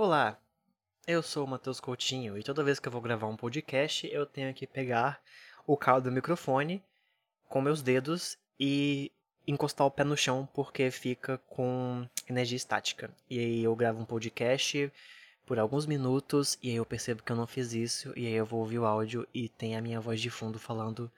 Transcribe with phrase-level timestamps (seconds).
[0.00, 0.38] Olá,
[1.08, 4.24] eu sou o Matheus Coutinho e toda vez que eu vou gravar um podcast eu
[4.24, 5.20] tenho que pegar
[5.66, 6.80] o cabo do microfone
[7.48, 9.10] com meus dedos e
[9.44, 13.10] encostar o pé no chão porque fica com energia estática.
[13.28, 14.92] E aí eu gravo um podcast
[15.44, 18.46] por alguns minutos e aí eu percebo que eu não fiz isso e aí eu
[18.46, 21.10] vou ouvir o áudio e tem a minha voz de fundo falando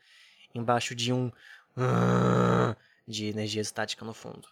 [0.54, 1.30] embaixo de um
[3.06, 4.48] de energia estática no fundo.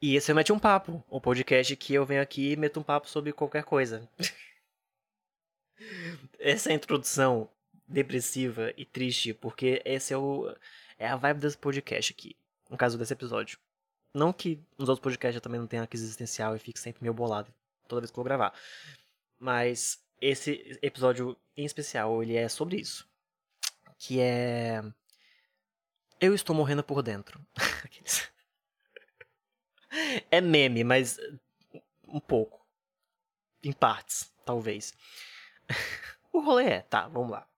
[0.00, 2.82] E esse é Mete um Papo, o podcast que eu venho aqui e meto um
[2.82, 4.08] papo sobre qualquer coisa.
[6.38, 7.48] Essa é introdução
[7.88, 10.54] depressiva e triste, porque esse é o
[10.98, 12.36] é a vibe desse podcast aqui,
[12.70, 13.58] no caso desse episódio.
[14.12, 17.14] Não que nos outros podcasts eu também não tenha crise existencial e fique sempre meio
[17.14, 17.52] bolado
[17.86, 18.52] toda vez que eu vou gravar.
[19.38, 23.08] Mas esse episódio em especial, ele é sobre isso.
[23.98, 24.82] Que é
[26.20, 27.40] eu estou morrendo por dentro.
[30.30, 31.18] é meme, mas
[32.06, 32.64] um pouco.
[33.62, 34.94] Em partes, talvez.
[36.32, 37.48] o rolê é, tá, vamos lá.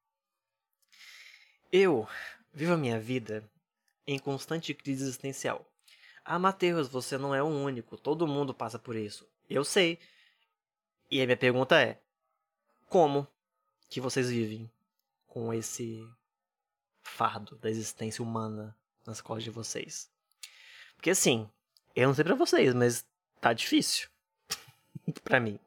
[1.71, 2.09] Eu
[2.53, 3.49] vivo a minha vida
[4.07, 5.71] em constante crise existencial.
[6.25, 7.97] Ah, Matheus, você não é o único.
[7.97, 9.29] Todo mundo passa por isso.
[9.49, 9.99] Eu sei.
[11.11, 12.01] E a minha pergunta é:
[12.89, 13.27] como
[13.89, 14.71] que vocês vivem
[15.27, 16.07] com esse
[17.03, 20.11] fardo da existência humana nas costas de vocês?
[20.97, 21.49] Porque assim,
[22.03, 23.05] eu não sei pra vocês, mas
[23.41, 24.09] tá difícil.
[25.25, 25.59] pra mim.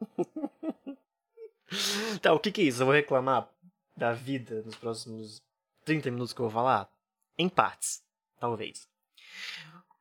[2.22, 2.82] tá, o que que é isso?
[2.82, 3.50] Eu vou reclamar
[3.96, 5.42] da vida nos próximos
[5.86, 6.90] 30 minutos que eu vou falar?
[7.38, 8.04] Em partes,
[8.40, 8.88] talvez.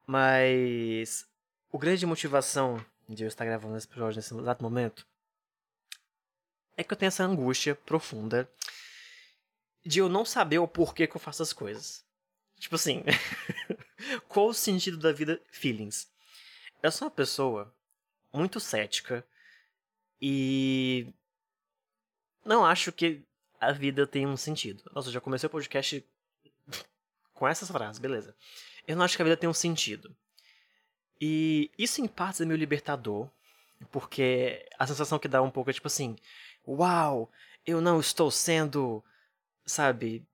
[0.06, 1.26] Mas
[1.72, 5.06] o grande motivação de eu estar gravando esse episódio nesse exato momento
[6.76, 8.48] é que eu tenho essa angústia profunda
[9.84, 12.04] de eu não saber o porquê que eu faço as coisas.
[12.58, 13.02] Tipo assim,
[14.28, 15.40] qual o sentido da vida?
[15.50, 16.09] Feelings.
[16.82, 17.74] Eu sou uma pessoa
[18.32, 19.24] muito cética
[20.20, 21.12] e
[22.44, 23.22] não acho que
[23.60, 24.82] a vida tem um sentido.
[24.94, 26.04] Nossa, já comecei o podcast
[27.34, 28.34] com essas frases, beleza.
[28.86, 30.14] Eu não acho que a vida tem um sentido.
[31.20, 33.28] E isso em partes é meio libertador,
[33.90, 36.16] porque a sensação que dá um pouco é tipo assim:
[36.66, 37.30] uau,
[37.66, 39.04] eu não estou sendo,
[39.66, 40.26] sabe,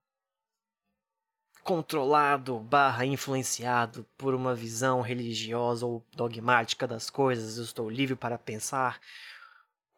[1.67, 8.39] controlado barra influenciado por uma visão religiosa ou dogmática das coisas, eu estou livre para
[8.39, 9.01] pensar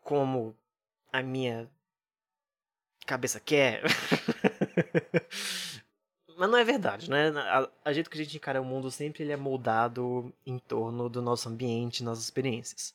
[0.00, 0.56] como
[1.12, 1.68] a minha
[3.04, 3.82] cabeça quer.
[6.38, 7.30] Mas não é verdade, né?
[7.84, 11.20] A, jeito que a gente encara o mundo sempre ele é moldado em torno do
[11.20, 12.94] nosso ambiente, nossas experiências.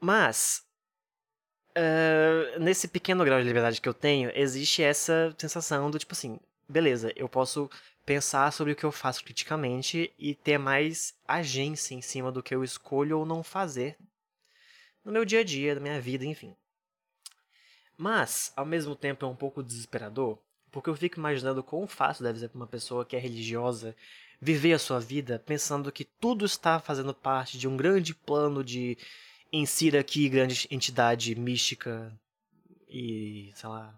[0.00, 0.64] Mas
[1.70, 6.40] Uh, nesse pequeno grau de liberdade que eu tenho, existe essa sensação do tipo assim,
[6.70, 7.68] beleza, eu posso
[8.06, 12.54] pensar sobre o que eu faço criticamente e ter mais agência em cima do que
[12.54, 13.96] eu escolho ou não fazer
[15.04, 16.54] no meu dia a dia, na minha vida, enfim.
[17.96, 20.38] Mas, ao mesmo tempo, é um pouco desesperador,
[20.70, 23.94] porque eu fico imaginando quão fácil deve ser para uma pessoa que é religiosa
[24.40, 28.96] viver a sua vida pensando que tudo está fazendo parte de um grande plano de
[29.52, 32.10] insira aqui grande entidade mística
[32.88, 33.94] e, sei lá,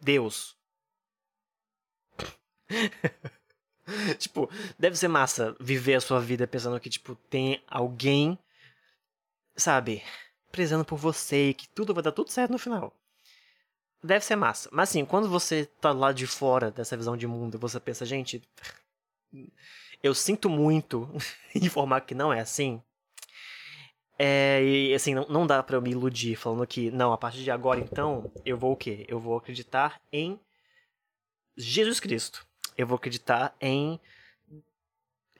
[0.00, 0.59] Deus
[4.18, 4.48] tipo,
[4.78, 8.38] deve ser massa viver a sua vida pensando que, tipo, tem alguém,
[9.56, 10.02] sabe,
[10.50, 12.94] prezando por você e que tudo vai dar tudo certo no final.
[14.02, 14.68] Deve ser massa.
[14.72, 18.42] Mas assim, quando você tá lá de fora dessa visão de mundo, você pensa, gente,
[20.02, 21.08] eu sinto muito
[21.54, 22.82] informar que não é assim.
[24.18, 27.42] É, e assim, não, não dá para eu me iludir falando que, não, a partir
[27.42, 29.06] de agora então, eu vou o quê?
[29.08, 30.38] Eu vou acreditar em
[31.56, 32.46] Jesus Cristo
[32.80, 34.00] eu vou acreditar em.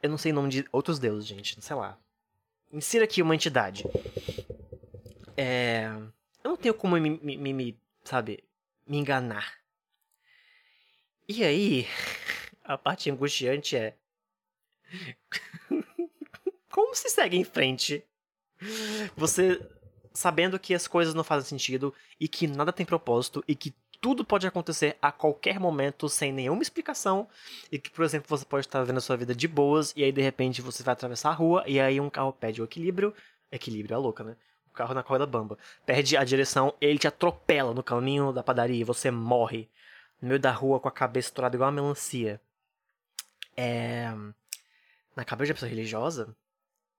[0.03, 1.61] Eu não sei o nome de outros deuses, gente.
[1.63, 1.99] Sei lá.
[2.71, 3.85] Insira aqui uma entidade.
[5.37, 5.87] É.
[6.45, 8.45] Eu não tenho como me, me, me sabe,
[8.87, 9.59] me enganar.
[11.29, 11.87] E aí,
[12.63, 13.97] a parte angustiante é.
[16.71, 18.05] como se segue em frente?
[19.17, 19.61] Você
[20.13, 24.25] sabendo que as coisas não fazem sentido e que nada tem propósito e que tudo
[24.25, 27.29] pode acontecer a qualquer momento sem nenhuma explicação
[27.71, 30.11] e que, por exemplo, você pode estar vendo a sua vida de boas e aí
[30.11, 33.15] de repente você vai atravessar a rua e aí um carro perde o equilíbrio,
[33.53, 34.37] equilíbrio é louca, né?
[34.69, 38.81] O carro na corda bamba, perde a direção, ele te atropela no caminho da padaria
[38.81, 39.69] e você morre
[40.21, 42.41] no meio da rua com a cabeça estourada igual uma melancia.
[43.57, 44.11] É...
[45.15, 46.35] Na cabeça de pessoa religiosa,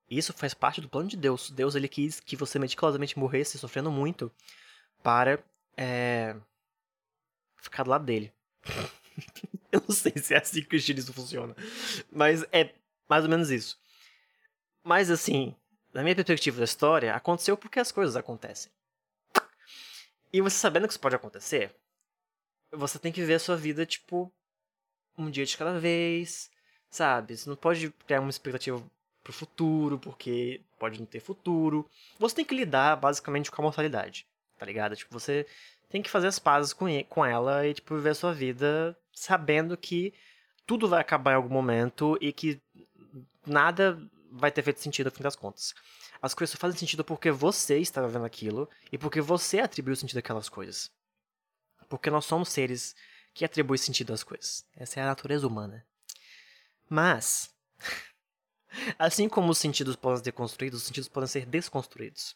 [0.09, 1.49] isso faz parte do plano de Deus.
[1.49, 4.31] Deus ele quis que você meticulosamente morresse sofrendo muito
[5.01, 5.39] para
[5.77, 6.35] é,
[7.61, 8.33] ficar do lado dele.
[9.71, 11.55] eu não sei se é assim que o cristianismo funciona.
[12.11, 12.73] Mas é
[13.07, 13.79] mais ou menos isso.
[14.83, 15.55] Mas assim,
[15.93, 18.71] na minha perspectiva da história, aconteceu porque as coisas acontecem.
[20.33, 21.75] E você sabendo que isso pode acontecer,
[22.71, 24.31] você tem que ver a sua vida, tipo,
[25.17, 26.49] um dia de cada vez,
[26.89, 27.35] sabe?
[27.35, 28.81] Você não pode criar uma expectativa
[29.21, 31.87] pro futuro, porque pode não ter futuro.
[32.17, 34.25] Você tem que lidar, basicamente, com a mortalidade,
[34.57, 34.95] tá ligado?
[34.95, 35.45] Tipo, você
[35.91, 39.75] tem que fazer as pazes com, com ela e, tipo, viver a sua vida sabendo
[39.75, 40.13] que
[40.65, 42.61] tudo vai acabar em algum momento e que
[43.45, 43.99] nada
[44.31, 45.73] vai ter feito sentido no fim das contas.
[46.21, 50.19] As coisas só fazem sentido porque você estava vendo aquilo e porque você atribuiu sentido
[50.19, 50.89] àquelas coisas.
[51.89, 52.95] Porque nós somos seres
[53.33, 54.65] que atribuem sentido às coisas.
[54.75, 55.85] Essa é a natureza humana.
[56.87, 57.53] Mas,
[58.97, 62.35] assim como os sentidos podem ser construídos, os sentidos podem ser desconstruídos.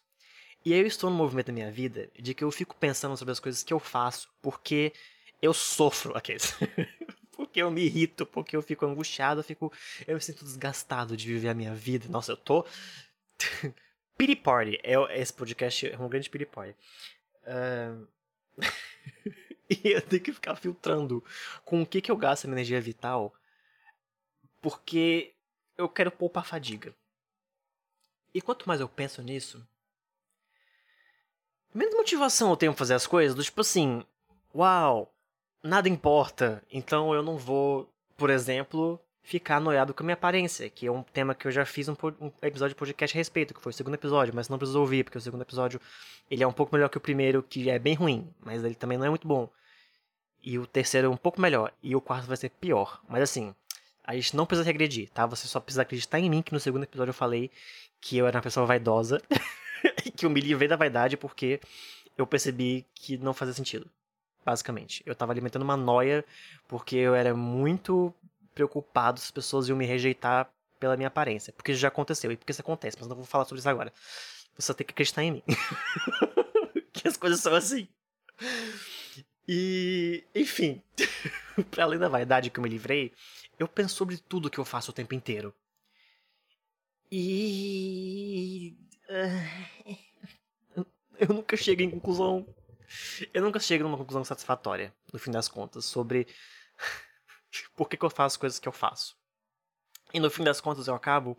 [0.66, 3.40] E eu estou no movimento da minha vida de que eu fico pensando sobre as
[3.40, 4.92] coisas que eu faço porque
[5.40, 6.56] eu sofro aqueles.
[7.32, 9.72] porque eu me irrito, porque eu fico angustiado, eu fico.
[10.08, 12.08] Eu me sinto desgastado de viver a minha vida.
[12.10, 12.66] Nossa, eu tô
[14.18, 14.80] Pity Party.
[14.82, 16.76] É, esse podcast é um grande Pity Party.
[17.44, 18.08] Uh...
[19.70, 21.24] e eu tenho que ficar filtrando
[21.64, 23.32] com o que, que eu gasto minha energia vital.
[24.64, 25.32] Porque
[25.78, 26.96] eu quero poupar fadiga.
[28.34, 29.66] E quanto mais eu penso nisso,
[31.76, 33.36] menos motivação eu tenho pra fazer as coisas.
[33.36, 34.04] Do tipo assim,
[34.54, 35.14] uau,
[35.64, 36.64] nada importa.
[36.72, 41.02] Então eu não vou, por exemplo, ficar noiado com a minha aparência, que é um
[41.02, 43.74] tema que eu já fiz um, um, episódio de podcast a respeito, que foi o
[43.74, 45.82] segundo episódio, mas não precisou ouvir, porque o segundo episódio
[46.30, 48.98] ele é um pouco melhor que o primeiro, que é bem ruim, mas ele também
[48.98, 49.50] não é muito bom.
[50.44, 53.02] E o terceiro é um pouco melhor, e o quarto vai ser pior.
[53.10, 53.54] Mas assim,
[54.04, 55.26] a gente não precisa regredir, tá?
[55.26, 57.50] Você só precisa acreditar em mim, que no segundo episódio eu falei
[58.00, 59.20] que eu era uma pessoa vaidosa,
[60.26, 61.60] que eu me livrei da vaidade porque
[62.18, 63.90] eu percebi que não fazia sentido.
[64.44, 65.04] Basicamente.
[65.06, 66.26] Eu tava alimentando uma noia
[66.68, 68.14] porque eu era muito
[68.54, 70.50] preocupado se as pessoas iam me rejeitar
[70.80, 71.54] pela minha aparência.
[71.54, 73.94] Porque isso já aconteceu e porque isso acontece, mas não vou falar sobre isso agora.
[74.58, 75.44] Você tem que acreditar em mim.
[76.94, 77.88] que as coisas são assim.
[79.48, 80.82] E, enfim,
[81.70, 83.14] para além da vaidade que eu me livrei,
[83.60, 85.54] eu penso sobre tudo que eu faço o tempo inteiro.
[87.12, 88.76] E.
[91.20, 92.46] Eu nunca chego em conclusão.
[93.34, 96.28] Eu nunca chego numa conclusão satisfatória, no fim das contas, sobre
[97.76, 99.18] por que, que eu faço as coisas que eu faço.
[100.14, 101.38] E no fim das contas eu acabo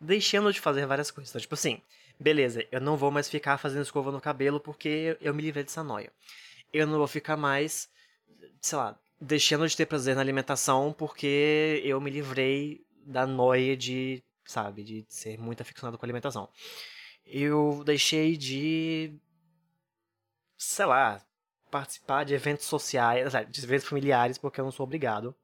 [0.00, 1.30] deixando de fazer várias coisas.
[1.30, 1.80] Então, tipo assim,
[2.18, 5.82] beleza, eu não vou mais ficar fazendo escova no cabelo porque eu me livrei dessa
[5.82, 6.12] noia.
[6.72, 7.88] Eu não vou ficar mais,
[8.60, 14.22] sei lá, deixando de ter prazer na alimentação porque eu me livrei da noia de,
[14.44, 16.48] sabe, de ser muito aficionado com a alimentação.
[17.26, 19.14] Eu deixei de,
[20.56, 21.24] sei lá,
[21.70, 25.34] participar de eventos sociais, de eventos familiares porque eu não sou obrigado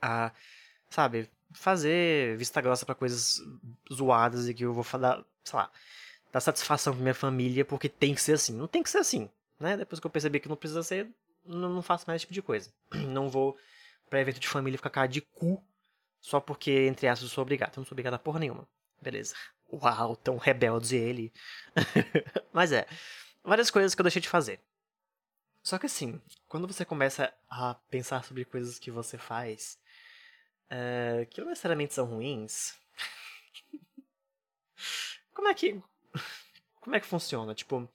[0.00, 0.32] a,
[0.88, 3.40] sabe, fazer vista grossa para coisas
[3.92, 5.70] zoadas e que eu vou dar, sei lá,
[6.32, 8.54] dar satisfação pra minha família porque tem que ser assim.
[8.54, 9.76] Não tem que ser assim, né?
[9.76, 11.08] Depois que eu percebi que não precisa ser,
[11.44, 12.72] não, não faço mais esse tipo de coisa.
[13.08, 13.56] Não vou
[14.10, 15.62] pra evento de família ficar cara de cu
[16.20, 17.76] só porque, entre aspas, eu sou obrigado.
[17.76, 18.68] Eu não sou obrigado a porra nenhuma.
[19.00, 19.34] Beleza.
[19.72, 21.32] Uau, tão rebelde ele.
[22.52, 22.86] Mas é,
[23.42, 24.60] várias coisas que eu deixei de fazer.
[25.62, 29.78] Só que assim, quando você começa a pensar sobre coisas que você faz,
[30.70, 32.74] uh, que não necessariamente são ruins,
[35.34, 35.82] como é que.
[36.80, 37.54] Como é que funciona?
[37.54, 37.88] Tipo.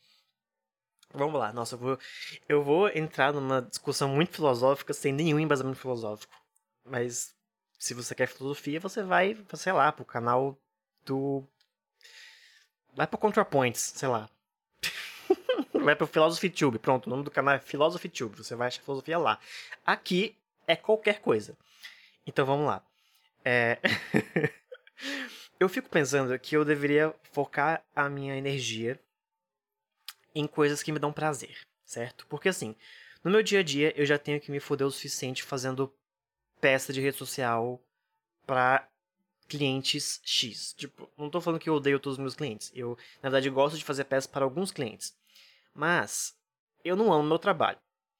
[1.13, 1.99] Vamos lá, nossa, eu vou,
[2.47, 6.33] eu vou entrar numa discussão muito filosófica sem nenhum embasamento filosófico.
[6.85, 7.35] Mas
[7.77, 10.57] se você quer filosofia, você vai, sei lá, pro canal
[11.05, 11.43] do.
[12.93, 14.29] Vai pro ContraPoints, sei lá.
[15.83, 16.79] vai pro Philosophy Tube.
[16.79, 18.37] Pronto, o nome do canal é Philosophy Tube.
[18.37, 19.39] Você vai achar filosofia lá.
[19.85, 20.35] Aqui
[20.67, 21.57] é qualquer coisa.
[22.25, 22.83] Então vamos lá.
[23.43, 23.79] É...
[25.59, 28.99] eu fico pensando que eu deveria focar a minha energia
[30.33, 32.25] em coisas que me dão prazer, certo?
[32.27, 32.75] Porque assim,
[33.23, 35.93] no meu dia a dia eu já tenho que me foder o suficiente fazendo
[36.59, 37.81] peça de rede social
[38.45, 38.87] para
[39.51, 40.73] clientes X.
[40.73, 42.71] Tipo, não tô falando que eu odeio todos os meus clientes.
[42.73, 45.13] Eu, na verdade, gosto de fazer peças para alguns clientes.
[45.75, 46.33] Mas
[46.83, 47.77] eu não amo meu trabalho.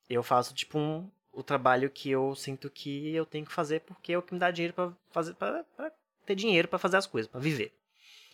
[0.10, 4.12] Eu faço tipo um o trabalho que eu sinto que eu tenho que fazer porque
[4.12, 5.64] é o que me dá dinheiro para fazer para
[6.26, 7.74] ter dinheiro para fazer as coisas, para viver.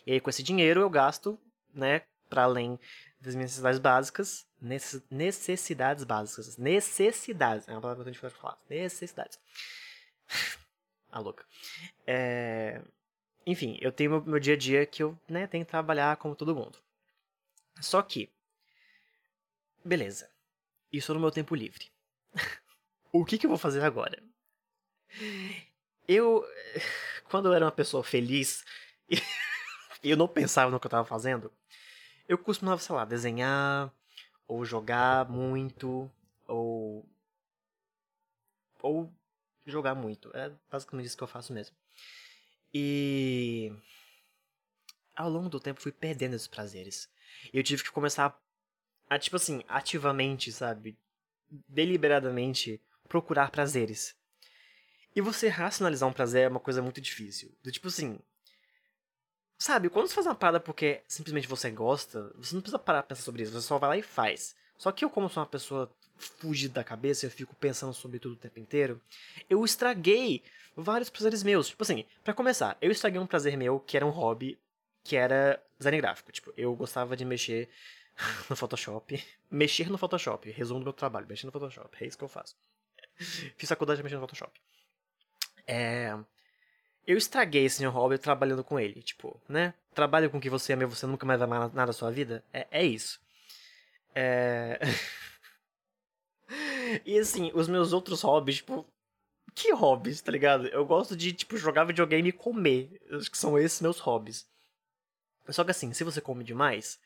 [0.04, 1.38] E aí com esse dinheiro eu gasto,
[1.72, 2.76] né, para além
[3.20, 4.46] das minhas necessidades básicas,
[5.08, 9.38] necessidades básicas, necessidades, é uma palavra que a gente pode falar, necessidades.
[11.10, 11.44] A louca.
[12.06, 12.82] É...
[13.46, 16.36] Enfim, eu tenho meu, meu dia a dia que eu, né, tenho que trabalhar como
[16.36, 16.78] todo mundo.
[17.80, 18.30] Só que
[19.84, 20.28] Beleza.
[20.92, 21.90] Isso no meu tempo livre.
[23.12, 24.22] o que, que eu vou fazer agora?
[26.06, 26.44] Eu.
[27.30, 28.64] Quando eu era uma pessoa feliz.
[30.02, 31.50] e eu não pensava no que eu tava fazendo,
[32.28, 33.90] eu costumava, sei lá, desenhar,
[34.46, 36.10] ou jogar muito,
[36.46, 37.08] ou.
[38.82, 39.10] ou
[39.70, 40.30] jogar muito.
[40.36, 41.76] É basicamente isso que eu faço mesmo.
[42.72, 43.72] E.
[45.16, 47.10] Ao longo do tempo fui perdendo esses prazeres.
[47.52, 48.40] Eu tive que começar
[49.10, 50.96] a, tipo assim, ativamente, sabe?
[51.66, 54.16] Deliberadamente procurar prazeres.
[55.16, 57.52] E você racionalizar um prazer é uma coisa muito difícil.
[57.62, 58.20] Do tipo assim.
[59.58, 63.08] Sabe, quando você faz uma parada porque simplesmente você gosta, você não precisa parar pra
[63.08, 64.54] pensar sobre isso, você só vai lá e faz.
[64.76, 68.32] Só que eu, como sou uma pessoa fugida da cabeça, eu fico pensando sobre tudo
[68.32, 69.00] o tempo inteiro,
[69.48, 70.42] eu estraguei
[70.76, 71.68] vários prazeres meus.
[71.68, 74.58] Tipo assim, para começar, eu estraguei um prazer meu que era um hobby,
[75.04, 76.30] que era design gráfico.
[76.32, 77.68] Tipo, eu gostava de mexer
[78.50, 79.24] no Photoshop.
[79.50, 82.54] Mexer no Photoshop, resumo do meu trabalho, mexer no Photoshop, é isso que eu faço.
[83.56, 84.60] Fiz faculdade de mexer no Photoshop.
[85.66, 86.16] É...
[87.06, 89.02] Eu estraguei esse meu hobby trabalhando com ele.
[89.02, 89.72] Tipo, né?
[89.94, 92.10] Trabalho com o que você ama e você nunca mais vai amar nada da sua
[92.10, 92.44] vida.
[92.52, 93.18] É, é isso.
[94.14, 94.78] É...
[97.04, 98.86] e assim, os meus outros hobbies, tipo.
[99.54, 100.68] Que hobbies, tá ligado?
[100.68, 103.00] Eu gosto de, tipo, jogar videogame e comer.
[103.10, 104.46] Acho que são esses meus hobbies.
[105.48, 107.00] Só que assim, se você come demais,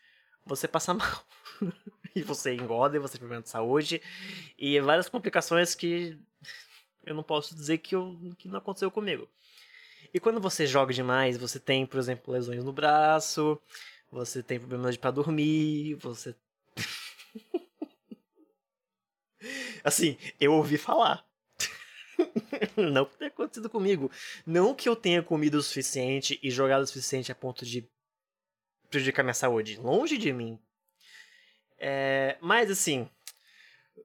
[0.45, 1.25] você passa mal.
[2.15, 4.03] e você engorda e você tem problema de saúde.
[4.59, 6.19] E várias complicações que
[7.05, 9.29] eu não posso dizer que, eu, que não aconteceu comigo.
[10.12, 13.61] E quando você joga demais, você tem, por exemplo, lesões no braço,
[14.11, 16.35] você tem problemas para dormir, você.
[19.85, 21.25] Assim, eu ouvi falar.
[22.77, 24.11] não que tenha acontecido comigo.
[24.47, 27.89] Não que eu tenha comido o suficiente e jogado o suficiente a ponto de
[28.89, 29.79] prejudicar minha saúde.
[29.79, 30.59] Longe de mim.
[31.79, 33.09] É, mas assim,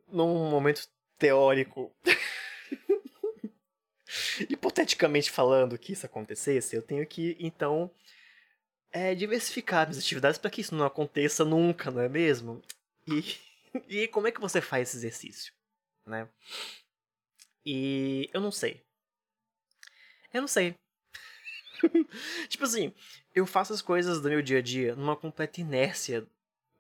[0.08, 1.96] num momento teórico
[4.50, 7.92] hipoteticamente falando que isso acontecesse, eu tenho que, então,
[8.92, 12.62] é, diversificar minhas atividades para que isso não aconteça nunca, não é mesmo?
[13.08, 13.36] E,
[13.88, 15.54] e como é que você faz esse exercício,
[16.08, 16.28] né?
[17.66, 18.82] E eu não sei.
[20.34, 20.76] Eu não sei.
[22.50, 22.94] tipo assim,
[23.36, 26.26] eu faço as coisas do meu dia a dia numa completa inércia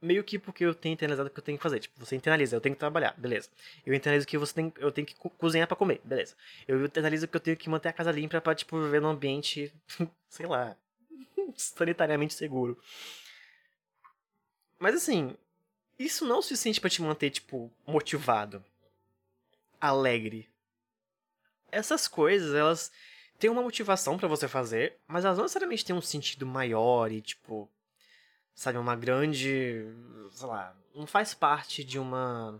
[0.01, 1.79] meio que porque eu tenho internalizado o que eu tenho que fazer.
[1.79, 3.49] Tipo, você internaliza, eu tenho que trabalhar, beleza.
[3.85, 6.35] Eu internalizo que você tem, eu tenho que cozinhar para comer, beleza.
[6.67, 9.73] Eu internalizo que eu tenho que manter a casa limpa para tipo viver num ambiente,
[10.29, 10.75] sei lá,
[11.55, 12.77] sanitariamente seguro.
[14.79, 15.35] Mas assim,
[15.97, 18.63] isso não é o suficiente para te manter tipo motivado,
[19.79, 20.49] alegre.
[21.71, 22.91] Essas coisas, elas
[23.37, 27.21] têm uma motivação para você fazer, mas elas não necessariamente têm um sentido maior e
[27.21, 27.69] tipo
[28.55, 29.85] sabe, uma grande,
[30.31, 32.59] sei lá, não faz parte de uma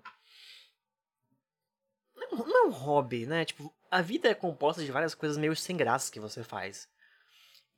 [2.31, 3.45] não é um hobby, né?
[3.45, 6.87] Tipo, a vida é composta de várias coisas meio sem graça que você faz.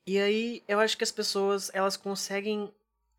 [0.06, 2.74] E aí, eu acho que as pessoas, elas conseguem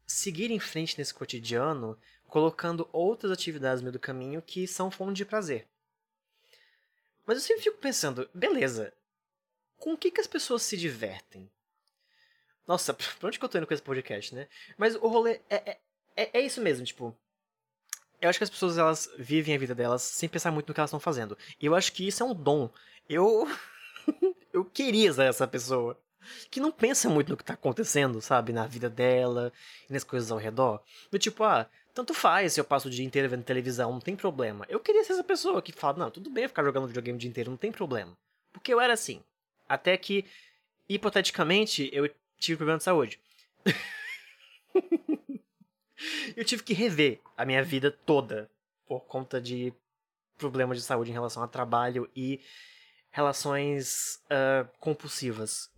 [0.06, 1.96] seguir em frente nesse cotidiano,
[2.26, 5.68] colocando outras atividades no meio do caminho que são fonte de prazer.
[7.30, 8.92] Mas eu sempre fico pensando, beleza,
[9.78, 11.48] com o que, que as pessoas se divertem?
[12.66, 14.48] Nossa, pra onde que eu tô indo com esse podcast, né?
[14.76, 15.78] Mas o rolê é, é,
[16.16, 17.16] é, é isso mesmo, tipo.
[18.20, 20.80] Eu acho que as pessoas elas vivem a vida delas sem pensar muito no que
[20.80, 21.38] elas estão fazendo.
[21.60, 22.68] E eu acho que isso é um dom.
[23.08, 23.46] Eu.
[24.52, 25.96] eu queria ser essa pessoa.
[26.50, 28.52] Que não pensa muito no que tá acontecendo, sabe?
[28.52, 29.52] Na vida dela
[29.88, 30.82] e nas coisas ao redor.
[31.12, 34.16] Do tipo, ah, tanto faz se eu passo o dia inteiro vendo televisão, não tem
[34.16, 34.66] problema.
[34.68, 37.30] Eu queria ser essa pessoa que fala, não, tudo bem ficar jogando videogame o dia
[37.30, 38.16] inteiro, não tem problema.
[38.52, 39.22] Porque eu era assim.
[39.68, 40.24] Até que,
[40.88, 43.20] hipoteticamente, eu tive problema de saúde.
[46.36, 48.50] eu tive que rever a minha vida toda
[48.86, 49.72] por conta de
[50.36, 52.40] problemas de saúde em relação a trabalho e
[53.10, 55.70] relações uh, compulsivas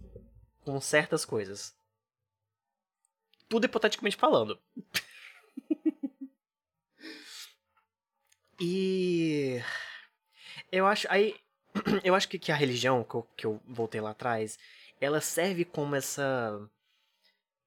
[0.64, 1.75] com certas coisas.
[3.49, 4.59] Tudo hipoteticamente falando.
[8.64, 9.61] e
[10.71, 11.35] eu acho aí
[12.04, 14.57] eu acho que, que a religião que eu, que eu voltei lá atrás
[15.00, 16.61] ela serve como essa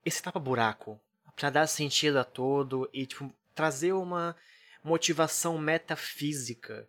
[0.05, 0.97] esse tapa buraco
[1.35, 4.35] para dar sentido a todo e tipo trazer uma
[4.81, 6.87] motivação metafísica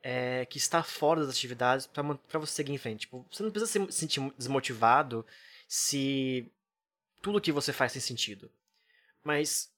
[0.00, 3.00] é, que está fora das atividades para você seguir em frente.
[3.00, 5.24] Tipo, você não precisa se sentir desmotivado
[5.66, 6.52] se
[7.22, 8.50] tudo que você faz tem sentido.
[9.22, 9.72] Mas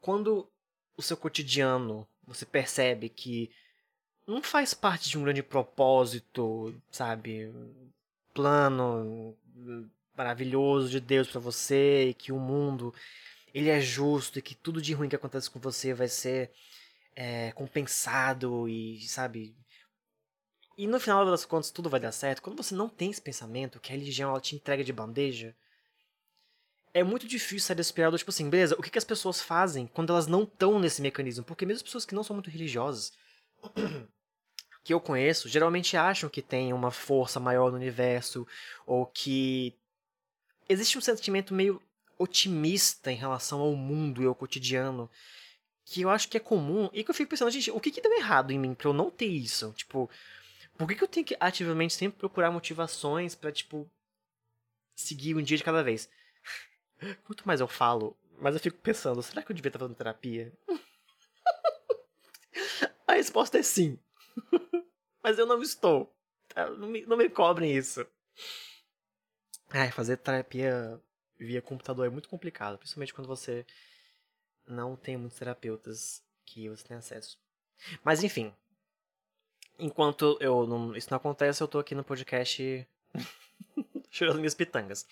[0.00, 0.50] quando
[0.96, 3.50] o seu cotidiano você percebe que
[4.26, 7.52] não faz parte de um grande propósito, sabe?
[8.32, 9.36] plano
[10.16, 12.94] maravilhoso de Deus para você e que o mundo
[13.54, 16.50] ele é justo e que tudo de ruim que acontece com você vai ser
[17.14, 19.54] é, compensado e sabe
[20.76, 23.80] e no final das contas tudo vai dar certo quando você não tem esse pensamento
[23.80, 25.54] que a religião ela te entrega de bandeja
[26.94, 30.10] é muito difícil sair desse tipo assim, beleza, o que, que as pessoas fazem quando
[30.10, 31.44] elas não estão nesse mecanismo?
[31.44, 33.12] Porque mesmo as pessoas que não são muito religiosas,
[34.84, 38.46] que eu conheço, geralmente acham que tem uma força maior no universo,
[38.86, 39.74] ou que
[40.68, 41.80] existe um sentimento meio
[42.18, 45.10] otimista em relação ao mundo e ao cotidiano,
[45.84, 48.00] que eu acho que é comum, e que eu fico pensando, gente, o que que
[48.00, 49.72] deu errado em mim pra eu não ter isso?
[49.72, 50.10] Tipo,
[50.76, 53.90] por que, que eu tenho que ativamente sempre procurar motivações para tipo,
[54.94, 56.08] seguir um dia de cada vez?
[57.24, 60.52] Quanto mais eu falo, mais eu fico pensando, será que eu devia estar fazendo terapia?
[63.06, 63.98] A resposta é sim.
[65.22, 66.14] Mas eu não estou.
[66.48, 66.68] Tá?
[66.70, 68.06] Não me, não me cobrem isso.
[69.70, 71.00] Ai, fazer terapia
[71.38, 73.66] via computador é muito complicado, principalmente quando você
[74.66, 77.38] não tem muitos terapeutas que você tem acesso.
[78.04, 78.54] Mas enfim,
[79.78, 82.86] enquanto eu não, isso não acontece, eu tô aqui no podcast
[84.10, 85.06] chorando minhas pitangas.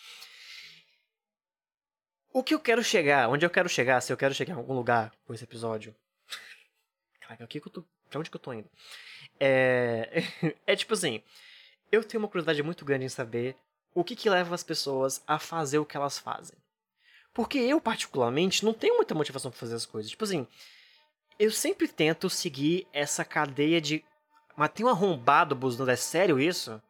[2.32, 4.74] O que eu quero chegar, onde eu quero chegar, se eu quero chegar em algum
[4.74, 5.94] lugar com esse episódio.
[7.20, 8.70] Caraca, que eu tô, pra onde que eu tô indo?
[9.38, 10.22] É,
[10.66, 11.22] é tipo assim,
[11.90, 13.56] eu tenho uma curiosidade muito grande em saber
[13.94, 16.56] o que, que leva as pessoas a fazer o que elas fazem.
[17.34, 20.10] Porque eu, particularmente, não tenho muita motivação para fazer as coisas.
[20.10, 20.46] Tipo assim,
[21.38, 24.04] eu sempre tento seguir essa cadeia de.
[24.56, 26.80] Mas tem um arrombado buzinando, é sério isso?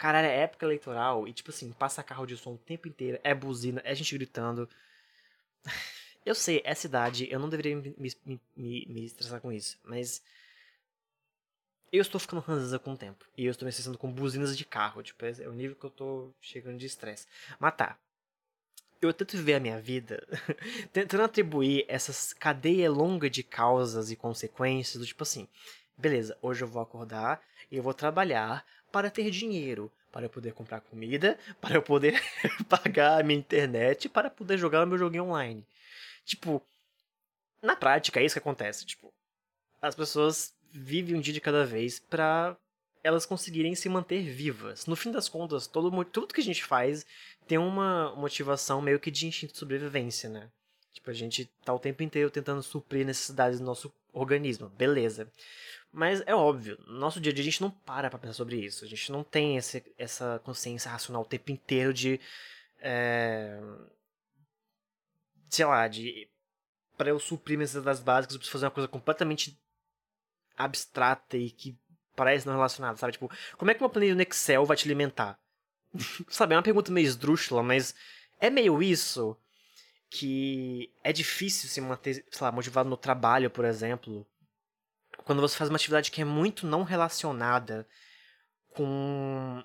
[0.00, 3.34] Caralho, é época eleitoral e, tipo assim, passa carro de som o tempo inteiro, é
[3.34, 4.66] buzina, é gente gritando.
[6.24, 10.22] Eu sei, é cidade, eu não deveria me, me, me, me estressar com isso, mas.
[11.90, 13.24] Eu estou ficando ranzinza com o tempo.
[13.38, 15.02] E eu estou me estressando com buzinas de carro.
[15.02, 17.26] Tipo, é o nível que eu tô chegando de estresse.
[17.58, 17.98] Mas tá.
[19.00, 20.22] Eu tento viver a minha vida
[20.92, 25.48] tentando atribuir essas cadeia longa de causas e consequências do tipo assim.
[25.96, 30.52] Beleza, hoje eu vou acordar e eu vou trabalhar para ter dinheiro, para eu poder
[30.52, 32.20] comprar comida, para eu poder
[32.68, 35.66] pagar a minha internet, para poder jogar o meu joguinho online.
[36.24, 36.62] Tipo,
[37.62, 39.12] na prática é isso que acontece, tipo,
[39.80, 42.56] as pessoas vivem um dia de cada vez para
[43.02, 44.86] elas conseguirem se manter vivas.
[44.86, 47.06] No fim das contas, todo, tudo que a gente faz
[47.46, 50.50] tem uma motivação meio que de instinto de sobrevivência, né?
[50.92, 55.30] Tipo, a gente tá o tempo inteiro tentando suprir necessidades do nosso organismo, beleza.
[55.92, 58.56] Mas é óbvio, no nosso dia a dia a gente não para pra pensar sobre
[58.56, 58.84] isso.
[58.84, 62.20] A gente não tem esse, essa consciência racional o tempo inteiro de.
[62.78, 63.60] É,
[65.48, 66.28] sei lá, de.
[66.96, 69.58] Pra eu suprir minhas necessidades básicas, eu preciso fazer uma coisa completamente
[70.56, 71.76] abstrata e que
[72.14, 73.14] parece não relacionada, sabe?
[73.14, 75.40] Tipo, como é que uma planilha no Excel vai te alimentar?
[76.28, 77.94] sabe, é uma pergunta meio esdrúxula, mas
[78.38, 79.36] é meio isso
[80.10, 84.26] que é difícil se manter, sei lá, motivado no trabalho, por exemplo,
[85.24, 87.86] quando você faz uma atividade que é muito não relacionada
[88.70, 89.64] com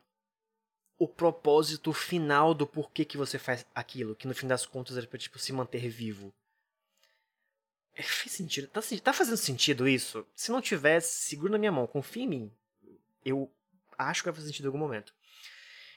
[0.97, 5.05] o propósito final do porquê que você faz aquilo, que no fim das contas é
[5.05, 6.33] pra, tipo, se manter vivo.
[7.95, 8.67] É, fez sentido?
[8.67, 10.25] Tá, tá fazendo sentido isso?
[10.35, 12.51] Se não tivesse, segura na minha mão, confia em mim.
[13.23, 13.51] Eu
[13.97, 15.13] acho que vai fazer sentido em algum momento.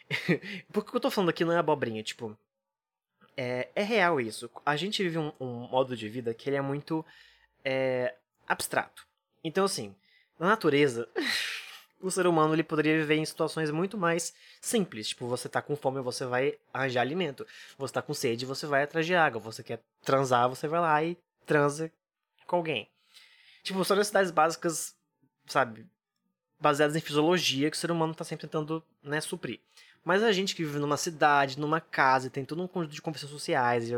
[0.72, 2.38] Porque o que eu tô falando aqui não é abobrinha, tipo.
[3.40, 4.50] É, é real isso.
[4.66, 7.06] A gente vive um, um, modo de vida que ele é muito
[7.64, 8.16] é,
[8.48, 9.06] abstrato.
[9.44, 9.94] Então, assim,
[10.40, 11.08] na natureza,
[12.02, 15.10] o ser humano ele poderia viver em situações muito mais simples.
[15.10, 17.46] Tipo, você tá com fome, você vai arranjar alimento.
[17.78, 19.40] Você tá com sede, você vai atrás de água.
[19.40, 21.92] Você quer transar, você vai lá e transa
[22.44, 22.90] com alguém.
[23.62, 24.96] Tipo, são necessidades básicas,
[25.46, 25.86] sabe?
[26.58, 29.60] Baseadas em fisiologia que o ser humano tá sempre tentando, né, suprir.
[30.04, 33.30] Mas a gente que vive numa cidade, numa casa, tem todo um conjunto de conversas
[33.30, 33.90] sociais,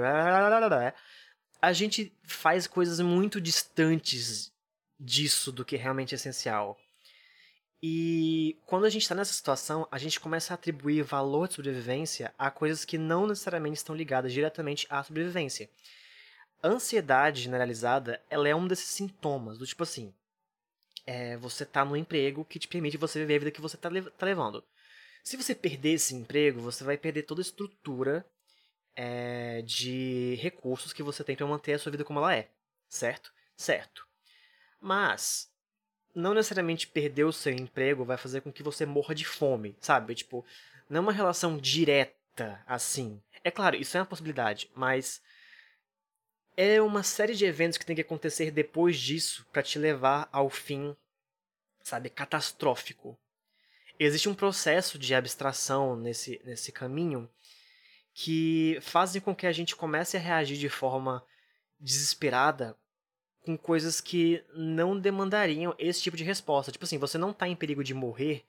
[1.63, 4.53] a gente faz coisas muito distantes
[4.99, 6.79] disso do que realmente é essencial.
[7.83, 12.35] E quando a gente está nessa situação, a gente começa a atribuir valor de sobrevivência
[12.39, 15.71] a coisas que não necessariamente estão ligadas diretamente à sobrevivência.
[16.63, 20.13] A ansiedade generalizada, ela é um desses sintomas, do tipo assim,
[21.07, 23.89] é, você tá no emprego que te permite você viver a vida que você tá,
[24.17, 24.63] tá levando.
[25.23, 28.25] Se você perder esse emprego, você vai perder toda a estrutura
[28.97, 32.49] é, de recursos que você tem para manter a sua vida como ela é,
[32.89, 33.33] certo?
[33.57, 34.07] Certo.
[34.81, 35.51] Mas
[36.15, 40.15] não necessariamente perder o seu emprego vai fazer com que você morra de fome, sabe?
[40.15, 40.45] Tipo,
[40.89, 43.23] não é uma relação direta assim.
[43.45, 45.23] É claro, isso é uma possibilidade, mas
[46.57, 50.51] é uma série de eventos que tem que acontecer depois disso para te levar ao
[50.51, 50.97] fim,
[51.83, 53.19] sabe, catastrófico.
[54.03, 57.29] Existe um processo de abstração nesse, nesse caminho
[58.15, 61.23] que fazem com que a gente comece a reagir de forma
[61.79, 62.75] desesperada
[63.45, 66.73] com coisas que não demandariam esse tipo de resposta.
[66.73, 68.43] Tipo assim, você não está em perigo de morrer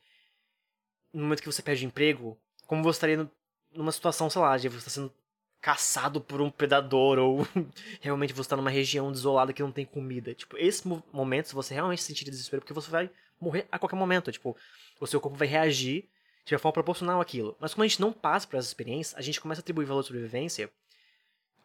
[1.11, 3.29] no momento que você perde emprego, como você estaria
[3.73, 5.13] numa situação, sei lá, de você tá sendo
[5.59, 7.45] caçado por um predador ou
[7.99, 10.33] realmente você tá numa região desolada que não tem comida.
[10.33, 14.31] Tipo, esses momentos você realmente sentir desespero porque você vai morrer a qualquer momento.
[14.31, 14.55] Tipo,
[14.99, 16.09] o seu corpo vai reagir
[16.45, 17.55] de forma proporcional àquilo.
[17.59, 20.01] Mas como a gente não passa por essa experiência, a gente começa a atribuir valor
[20.01, 20.71] de sobrevivência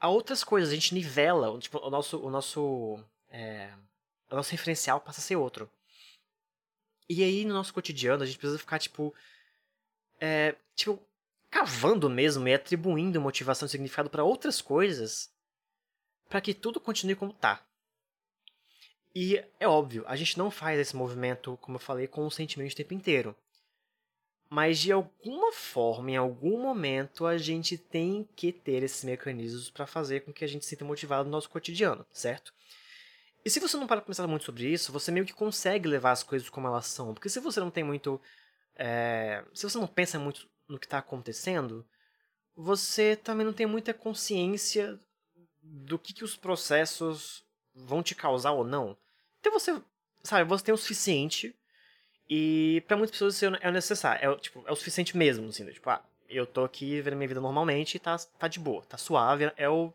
[0.01, 0.71] a outras coisas.
[0.71, 2.99] A gente nivela, tipo, o nosso, o nosso,
[3.31, 3.71] é,
[4.31, 5.71] o nosso referencial passa a ser outro.
[7.09, 9.15] E aí, no nosso cotidiano, a gente precisa ficar, tipo,
[10.21, 11.01] é, tipo,
[11.51, 15.31] cavando mesmo e atribuindo motivação e significado para outras coisas
[16.29, 17.65] para que tudo continue como tá.
[19.19, 22.93] E é óbvio, a gente não faz esse movimento, como eu falei, com o tempo
[22.93, 23.35] inteiro.
[24.51, 29.87] Mas de alguma forma, em algum momento, a gente tem que ter esses mecanismos para
[29.87, 32.53] fazer com que a gente se sinta motivado no nosso cotidiano, certo?
[33.43, 36.23] E se você não para pensar muito sobre isso, você meio que consegue levar as
[36.23, 37.15] coisas como elas são.
[37.15, 38.21] Porque se você não tem muito.
[38.75, 39.43] É...
[39.55, 41.89] se você não pensa muito no que está acontecendo,
[42.55, 45.01] você também não tem muita consciência
[45.63, 47.43] do que, que os processos
[47.75, 48.95] vão te causar ou não.
[49.47, 49.81] Então você,
[50.25, 51.55] sabe, você tem o suficiente
[52.29, 55.89] e para muitas pessoas isso é necessário, é, tipo, é o suficiente mesmo, assim, tipo,
[55.89, 59.53] ah, eu tô aqui vivendo minha vida normalmente e tá, tá de boa, tá suave,
[59.57, 59.93] é o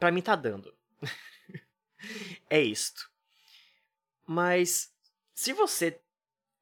[0.00, 0.74] para mim tá dando.
[2.48, 3.10] é isto.
[4.26, 4.90] Mas
[5.34, 6.00] se você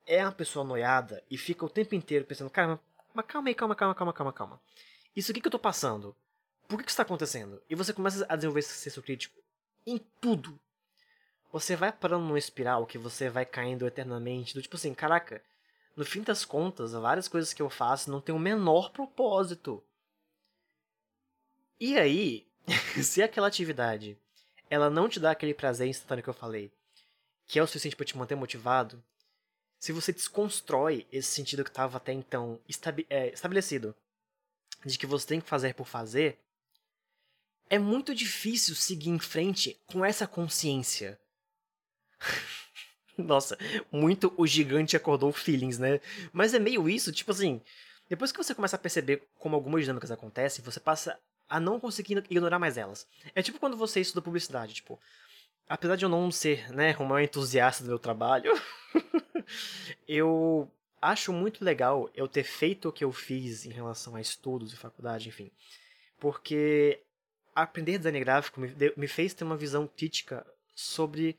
[0.05, 2.81] é uma pessoa noiada e fica o tempo inteiro pensando, cara,
[3.15, 4.61] mas calma aí, calma, calma, calma, calma, calma.
[5.15, 6.17] Isso aqui que eu tô passando,
[6.67, 7.63] por que, que isso tá acontecendo?
[7.71, 9.41] E você começa a desenvolver esse senso crítico
[9.87, 10.59] em tudo
[11.53, 15.45] você vai parando numa espiral que você vai caindo eternamente, do tipo assim, caraca,
[15.95, 19.85] no fim das contas, várias coisas que eu faço não tem o menor propósito.
[21.79, 22.49] E aí,
[23.05, 24.19] se aquela atividade
[24.71, 26.73] ela não te dá aquele prazer instantâneo que eu falei,
[27.47, 29.05] que é o suficiente para te manter motivado,
[29.79, 32.59] se você desconstrói esse sentido que estava até então
[33.11, 33.95] é, estabelecido,
[34.87, 36.39] de que você tem que fazer por fazer,
[37.69, 41.21] é muito difícil seguir em frente com essa consciência
[43.17, 43.59] Nossa,
[43.91, 46.01] muito o gigante acordou feelings, né?
[46.33, 47.61] Mas é meio isso, tipo assim,
[48.09, 52.25] depois que você começa a perceber como algumas dinâmicas acontecem, você passa a não conseguir
[52.31, 53.07] ignorar mais elas.
[53.35, 54.99] É tipo quando você estuda publicidade, tipo,
[55.69, 58.53] apesar de eu não ser, né, maior entusiasta do meu trabalho,
[60.09, 64.73] eu acho muito legal eu ter feito o que eu fiz em relação a estudos
[64.73, 65.51] e faculdade, enfim.
[66.19, 67.03] Porque
[67.55, 71.39] aprender design gráfico me, me fez ter uma visão crítica sobre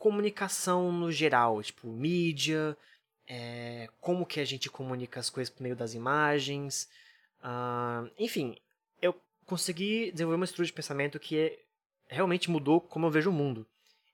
[0.00, 2.76] comunicação no geral, tipo mídia,
[3.28, 6.88] é, como que a gente comunica as coisas por meio das imagens,
[7.44, 8.56] uh, enfim,
[9.00, 11.58] eu consegui desenvolver uma estrutura de pensamento que é,
[12.08, 13.66] realmente mudou como eu vejo o mundo.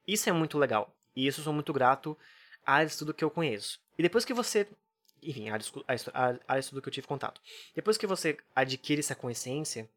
[0.07, 2.19] Isso é muito legal e isso eu sou muito grato
[2.67, 3.79] à área de que eu conheço.
[3.97, 4.69] E depois que você,
[5.23, 5.61] enfim, a área
[6.49, 7.41] de estudo que eu tive contato,
[7.75, 9.89] depois que você adquire essa consciência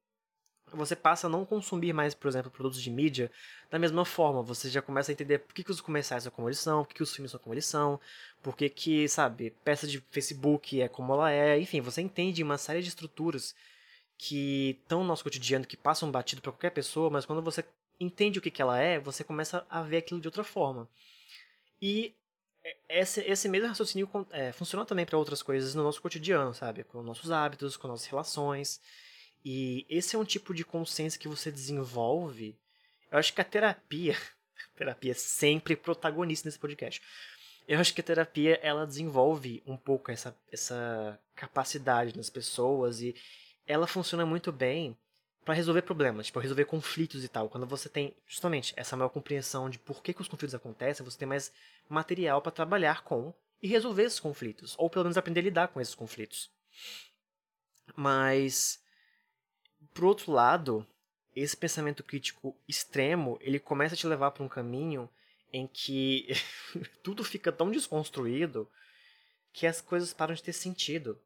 [0.74, 3.32] você passa a não consumir mais, por exemplo, produtos de mídia
[3.70, 4.42] da mesma forma.
[4.44, 6.90] Você já começa a entender por que, que os comerciais são como eles são, por
[6.90, 8.00] que, que os filmes são como eles são,
[8.42, 11.60] por que, que, sabe, peça de Facebook é como ela é.
[11.60, 13.56] Enfim, você entende uma série de estruturas
[14.18, 17.64] que estão no nosso cotidiano, que passam batido para qualquer pessoa, mas quando você
[18.00, 20.90] entende o que, que ela é, você começa a ver aquilo de outra forma.
[21.82, 22.14] E
[22.88, 26.84] esse, esse mesmo raciocínio é, funciona também para outras coisas no nosso cotidiano, sabe?
[26.84, 28.82] Com nossos hábitos, com nossas relações.
[29.44, 32.58] E esse é um tipo de consciência que você desenvolve.
[33.12, 37.02] Eu acho que a terapia, a terapia é sempre protagonista nesse podcast.
[37.68, 43.16] Eu acho que a terapia ela desenvolve um pouco essa, essa capacidade nas pessoas e
[43.68, 44.98] ela funciona muito bem
[45.46, 47.50] para resolver problemas, tipo, resolver conflitos e tal.
[47.50, 51.18] Quando você tem justamente essa maior compreensão de por que, que os conflitos acontecem, você
[51.18, 51.52] tem mais
[51.88, 55.82] material para trabalhar com e resolver esses conflitos, ou pelo menos aprender a lidar com
[55.82, 56.50] esses conflitos.
[57.96, 58.80] Mas
[59.94, 60.86] por outro lado,
[61.36, 65.10] esse pensamento crítico extremo, ele começa a te levar para um caminho
[65.52, 66.28] em que
[67.04, 68.70] tudo fica tão desconstruído
[69.52, 71.20] que as coisas param de ter sentido.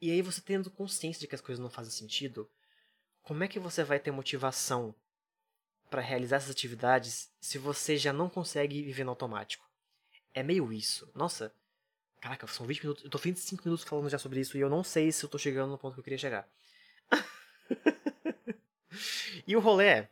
[0.00, 2.50] E aí você tendo consciência de que as coisas não fazem sentido,
[3.22, 4.94] como é que você vai ter motivação
[5.88, 9.64] para realizar essas atividades se você já não consegue viver no automático?
[10.34, 11.10] É meio isso.
[11.14, 11.54] Nossa,
[12.20, 14.82] caraca, são 20 minutos, eu tô 25 minutos falando já sobre isso e eu não
[14.82, 16.48] sei se eu tô chegando no ponto que eu queria chegar.
[19.46, 20.08] e o rolê é.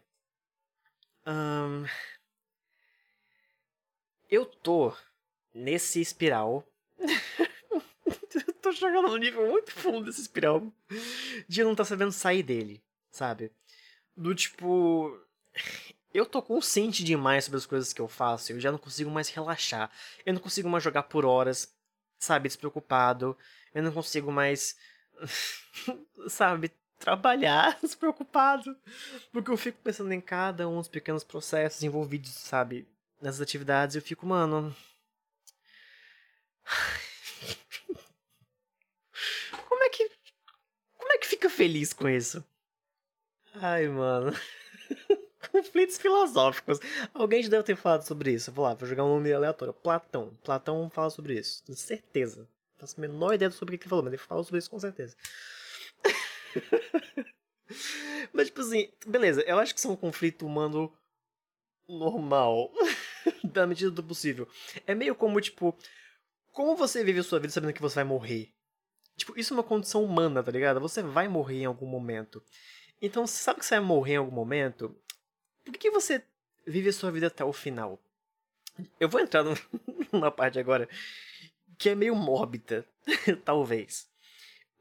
[4.30, 4.94] Eu tô
[5.54, 6.66] nesse espiral.
[6.98, 10.72] eu tô chegando num nível muito fundo desse espiral.
[11.48, 13.52] De não tá sabendo sair dele, sabe?
[14.16, 15.20] Do tipo.
[16.14, 18.52] Eu tô consciente demais sobre as coisas que eu faço.
[18.52, 19.90] Eu já não consigo mais relaxar.
[20.26, 21.74] Eu não consigo mais jogar por horas,
[22.18, 22.48] sabe?
[22.48, 23.36] Despreocupado.
[23.74, 24.76] Eu não consigo mais
[26.28, 26.70] sabe,
[27.02, 28.76] trabalhar despreocupado.
[29.32, 32.86] Porque eu fico pensando em cada um dos pequenos processos envolvidos, sabe,
[33.20, 33.96] nessas atividades.
[33.96, 34.74] Eu fico, mano.
[39.68, 40.08] Como é que.
[40.96, 42.44] Como é que fica feliz com isso?
[43.56, 44.32] Ai, mano.
[45.50, 46.78] Conflitos filosóficos.
[47.12, 48.52] Alguém já deve ter falado sobre isso.
[48.52, 49.74] Vou lá, vou jogar um nome aleatório.
[49.74, 50.38] Platão.
[50.42, 51.62] Platão fala sobre isso.
[51.66, 52.42] Com certeza.
[52.42, 54.70] Não faço a menor ideia sobre o que ele falou, mas ele fala sobre isso
[54.70, 55.16] com certeza.
[58.32, 59.42] mas, tipo assim, beleza.
[59.42, 60.92] Eu acho que isso é um conflito humano
[61.88, 62.70] normal.
[63.44, 64.48] da medida do possível.
[64.86, 65.76] É meio como, tipo,
[66.52, 68.52] como você vive a sua vida sabendo que você vai morrer?
[69.16, 70.80] Tipo, isso é uma condição humana, tá ligado?
[70.80, 72.42] Você vai morrer em algum momento.
[73.00, 74.96] Então, você sabe que você vai morrer em algum momento?
[75.64, 76.24] Por que você
[76.66, 78.02] vive a sua vida até o final?
[78.98, 79.44] Eu vou entrar
[80.12, 80.88] numa parte agora
[81.78, 82.86] que é meio mórbida,
[83.44, 84.10] talvez.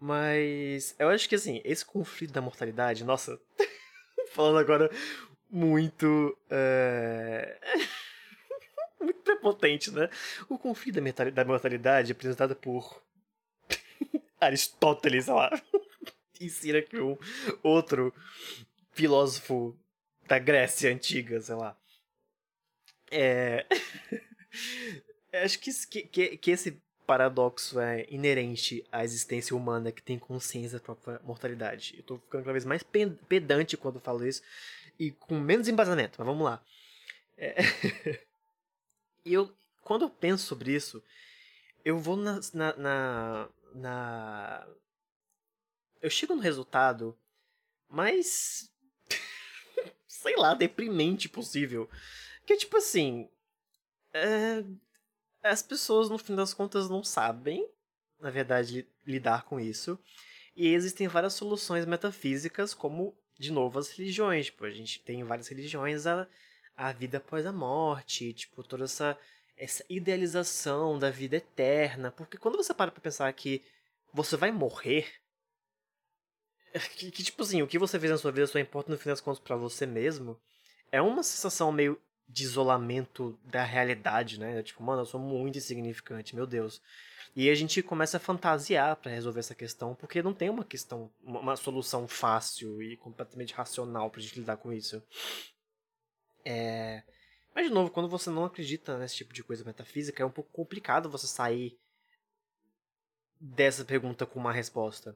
[0.01, 3.39] Mas eu acho que assim, esse conflito da mortalidade, nossa,
[4.33, 4.89] falando agora
[5.47, 6.35] muito.
[6.49, 7.85] Uh...
[8.99, 10.09] muito prepotente, né?
[10.49, 10.99] O conflito
[11.31, 12.99] da mortalidade é apresentado por
[14.41, 15.51] Aristóteles, sei lá.
[16.39, 17.15] Ensina que um
[17.61, 18.11] outro
[18.93, 19.77] filósofo
[20.25, 21.77] da Grécia antiga, sei lá.
[23.11, 23.67] É.
[25.31, 25.71] Acho que,
[26.07, 31.93] que, que esse paradoxo é inerente à existência humana que tem consciência da própria mortalidade.
[31.97, 32.83] Eu tô ficando cada vez mais
[33.27, 34.41] pedante quando falo isso
[34.97, 36.63] e com menos embasamento, mas vamos lá.
[37.37, 37.55] É...
[39.25, 41.03] eu, quando eu penso sobre isso,
[41.83, 44.67] eu vou na, na, na, na...
[46.01, 47.13] Eu chego no resultado
[47.89, 48.71] mais
[50.07, 51.89] sei lá, deprimente possível.
[52.45, 53.29] Que tipo assim.
[54.13, 54.63] É...
[55.43, 57.67] As pessoas, no fim das contas, não sabem,
[58.19, 59.97] na verdade, lidar com isso.
[60.55, 64.47] E existem várias soluções metafísicas, como, de novo, as religiões.
[64.47, 66.27] Tipo, a gente tem várias religiões, a,
[66.75, 69.17] a vida após a morte, tipo, toda essa,
[69.57, 72.11] essa idealização da vida eterna.
[72.11, 73.63] Porque quando você para pra pensar que
[74.13, 75.11] você vai morrer,
[76.97, 79.09] que, que, tipo assim, o que você fez na sua vida só importa no fim
[79.09, 80.39] das contas pra você mesmo.
[80.91, 81.99] É uma sensação meio
[82.31, 84.63] de isolamento da realidade, né?
[84.63, 86.81] Tipo, mano, eu sou muito insignificante, meu Deus.
[87.35, 91.11] E a gente começa a fantasiar para resolver essa questão, porque não tem uma questão,
[91.23, 95.01] uma solução fácil e completamente racional pra gente lidar com isso.
[96.45, 97.03] É...
[97.53, 100.51] Mas, de novo, quando você não acredita nesse tipo de coisa metafísica, é um pouco
[100.51, 101.77] complicado você sair
[103.39, 105.15] dessa pergunta com uma resposta.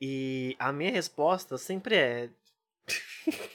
[0.00, 2.30] E a minha resposta sempre é.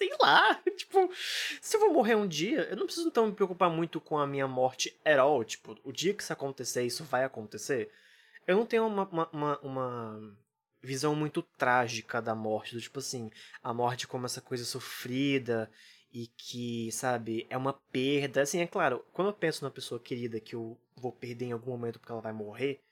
[0.00, 0.58] Sei lá.
[0.74, 1.10] Tipo,
[1.60, 4.26] se eu vou morrer um dia, eu não preciso então me preocupar muito com a
[4.26, 5.44] minha morte at all.
[5.44, 7.92] Tipo, o dia que isso acontecer, isso vai acontecer.
[8.46, 10.36] Eu não tenho uma, uma, uma, uma
[10.82, 12.74] visão muito trágica da morte.
[12.74, 13.30] Do tipo assim,
[13.62, 15.70] a morte como essa coisa sofrida
[16.10, 18.40] e que, sabe, é uma perda.
[18.40, 21.72] Assim, é claro, quando eu penso numa pessoa querida que eu vou perder em algum
[21.72, 22.82] momento porque ela vai morrer,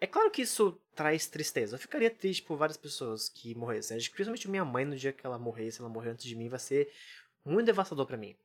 [0.00, 1.74] é claro que isso traz tristeza.
[1.74, 3.96] Eu ficaria triste por várias pessoas que morressem.
[3.96, 6.48] Acho que principalmente minha mãe, no dia que ela morresse, ela morreu antes de mim,
[6.48, 6.92] vai ser
[7.44, 8.36] muito devastador para mim.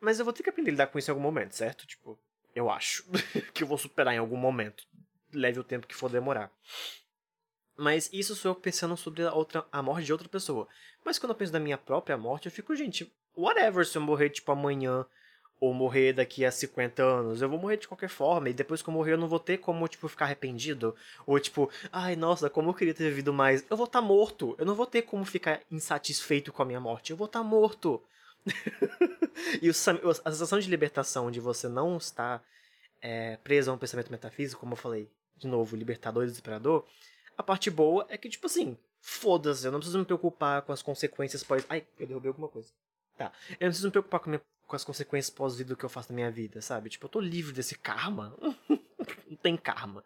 [0.00, 1.86] Mas eu vou ter que aprender a lidar com isso em algum momento, certo?
[1.86, 2.18] Tipo,
[2.54, 3.04] eu acho
[3.54, 4.86] que eu vou superar em algum momento.
[5.32, 6.50] Leve o tempo que for demorar.
[7.76, 10.68] Mas isso sou eu pensando sobre a, outra, a morte de outra pessoa.
[11.04, 14.30] Mas quando eu penso na minha própria morte, eu fico, gente, whatever se eu morrer,
[14.30, 15.06] tipo, amanhã
[15.62, 17.40] ou morrer daqui a 50 anos.
[17.40, 19.58] Eu vou morrer de qualquer forma, e depois que eu morrer eu não vou ter
[19.58, 20.92] como, tipo, ficar arrependido.
[21.24, 23.64] Ou, tipo, ai, nossa, como eu queria ter vivido mais.
[23.70, 24.56] Eu vou estar tá morto.
[24.58, 27.12] Eu não vou ter como ficar insatisfeito com a minha morte.
[27.12, 28.02] Eu vou estar tá morto.
[29.62, 32.42] e o, a sensação de libertação, de você não estar
[33.00, 36.84] é, preso a um pensamento metafísico, como eu falei, de novo, libertador e desesperador,
[37.38, 40.82] a parte boa é que, tipo assim, foda-se, eu não preciso me preocupar com as
[40.82, 41.64] consequências pós.
[41.68, 42.72] Ai, eu derrubei alguma coisa.
[43.16, 43.30] Tá.
[43.60, 46.10] Eu não preciso me preocupar com, minha, com as consequências pós-vida do que eu faço
[46.10, 46.88] na minha vida, sabe?
[46.88, 48.34] Tipo, eu tô livre desse karma.
[49.28, 50.02] não tem karma.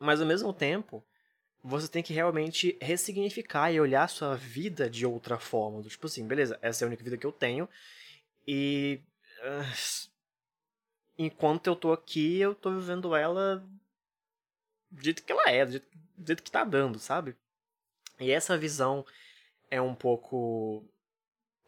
[0.00, 1.06] Mas ao mesmo tempo,
[1.62, 5.80] você tem que realmente ressignificar e olhar a sua vida de outra forma.
[5.84, 7.68] Tipo assim, beleza, essa é a única vida que eu tenho.
[8.48, 9.00] E.
[9.44, 10.08] Uh,
[11.16, 13.64] enquanto eu tô aqui, eu tô vivendo ela
[14.90, 17.36] do jeito que ela é, do jeito, do jeito que tá dando, sabe?
[18.18, 19.06] E essa visão
[19.70, 20.84] é um pouco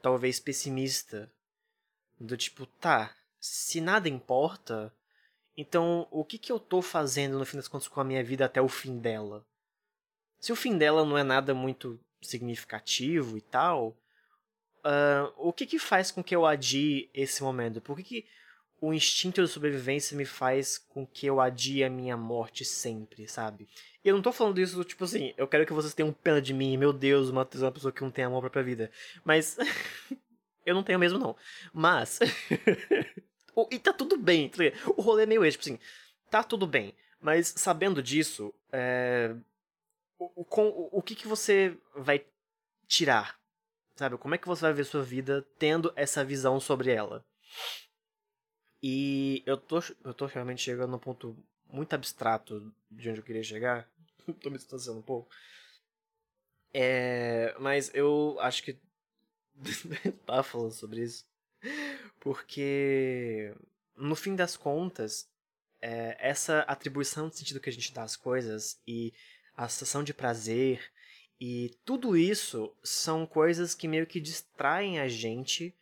[0.02, 1.30] talvez pessimista.
[2.18, 4.92] Do tipo, tá, se nada importa,
[5.57, 8.44] então o que, que eu tô fazendo no fim das contas com a minha vida
[8.44, 9.44] até o fim dela?
[10.38, 13.96] Se o fim dela não é nada muito significativo e tal,
[14.85, 17.81] uh, o que que faz com que eu adie esse momento?
[17.81, 18.26] Por que, que
[18.81, 23.68] o instinto de sobrevivência me faz com que eu adie a minha morte sempre, sabe?
[24.05, 26.52] E eu não tô falando isso, tipo assim, eu quero que vocês tenham pena de
[26.52, 28.90] mim, meu Deus, uma, uma pessoa que não tem amor pra própria vida.
[29.24, 29.57] Mas.
[30.66, 31.37] eu não tenho mesmo, não.
[31.72, 32.18] Mas.
[33.70, 34.59] e tá tudo bem, tá
[34.96, 35.79] O rolê é meio esse, tipo assim,
[36.31, 36.94] tá tudo bem.
[37.20, 39.35] Mas sabendo disso, é...
[40.18, 42.24] o, o, o que, que você vai
[42.87, 43.38] tirar?
[43.94, 44.18] Sabe?
[44.18, 47.24] Como é que você vai ver sua vida tendo essa visão sobre ela?
[48.83, 51.37] E eu tô, eu tô realmente chegando num ponto
[51.68, 53.88] muito abstrato de onde eu queria chegar.
[54.42, 55.31] tô me distanciando um pouco.
[56.74, 58.79] É, mas eu acho que
[60.26, 61.24] tava falando sobre isso.
[62.20, 63.54] Porque,
[63.96, 65.28] no fim das contas,
[65.80, 69.12] é, essa atribuição de sentido que a gente dá às coisas e
[69.56, 70.92] a sensação de prazer
[71.40, 75.74] e tudo isso são coisas que meio que distraem a gente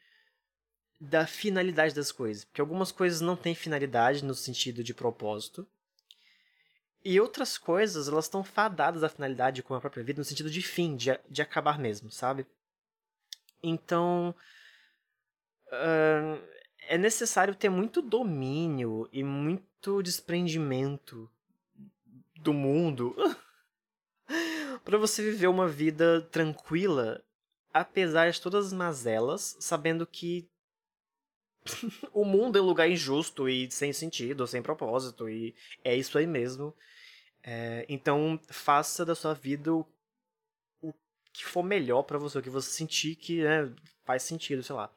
[1.01, 2.45] da finalidade das coisas.
[2.45, 5.67] Porque algumas coisas não têm finalidade no sentido de propósito.
[7.05, 10.63] E outras coisas, elas estão fadadas à finalidade com a própria vida no sentido de
[10.63, 12.47] fim, de, de acabar mesmo, sabe?
[13.65, 14.35] Então.
[15.69, 16.55] Uh,
[16.89, 21.31] é necessário ter muito domínio e muito desprendimento
[22.37, 23.15] do mundo
[24.85, 27.23] para você viver uma vida tranquila,
[27.73, 30.49] apesar de todas as mazelas, sabendo que
[32.13, 36.27] o mundo é um lugar injusto e sem sentido, sem propósito, e é isso aí
[36.27, 36.75] mesmo.
[37.43, 39.87] É, então, faça da sua vida o,
[41.35, 43.71] que for melhor para você, o que você sentir que né,
[44.05, 44.91] faz sentido, sei lá.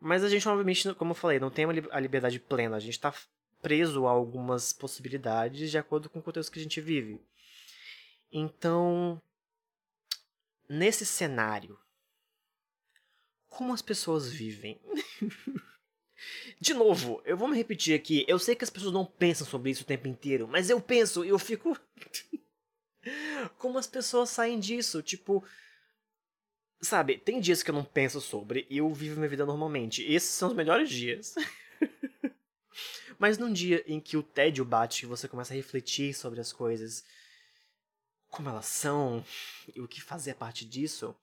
[0.00, 2.76] Mas a gente, obviamente, como eu falei, não tem a liberdade plena.
[2.76, 3.12] A gente está
[3.60, 7.20] preso a algumas possibilidades de acordo com o contexto que a gente vive.
[8.30, 9.20] Então,
[10.68, 11.76] nesse cenário,
[13.48, 14.78] como as pessoas vivem?
[16.60, 18.24] De novo, eu vou me repetir aqui.
[18.28, 21.24] Eu sei que as pessoas não pensam sobre isso o tempo inteiro, mas eu penso
[21.24, 21.76] e eu fico.
[23.58, 25.02] como as pessoas saem disso?
[25.02, 25.44] Tipo,
[26.80, 30.02] Sabe, tem dias que eu não penso sobre e eu vivo minha vida normalmente.
[30.02, 31.34] Esses são os melhores dias.
[33.18, 36.52] Mas num dia em que o tédio bate e você começa a refletir sobre as
[36.52, 37.02] coisas,
[38.28, 39.24] como elas são
[39.74, 41.16] e o que fazer a parte disso,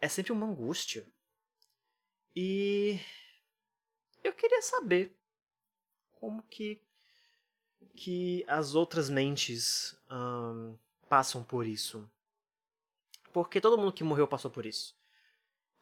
[0.00, 1.06] é sempre uma angústia.
[2.34, 2.98] E
[4.24, 5.16] eu queria saber
[6.12, 6.80] como que
[7.94, 10.76] que as outras mentes um,
[11.12, 12.10] passam por isso.
[13.34, 14.96] Porque todo mundo que morreu passou por isso.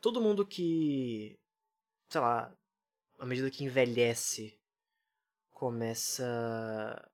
[0.01, 1.39] Todo mundo que,
[2.09, 2.53] sei lá,
[3.17, 4.59] à medida que envelhece,
[5.53, 7.09] começa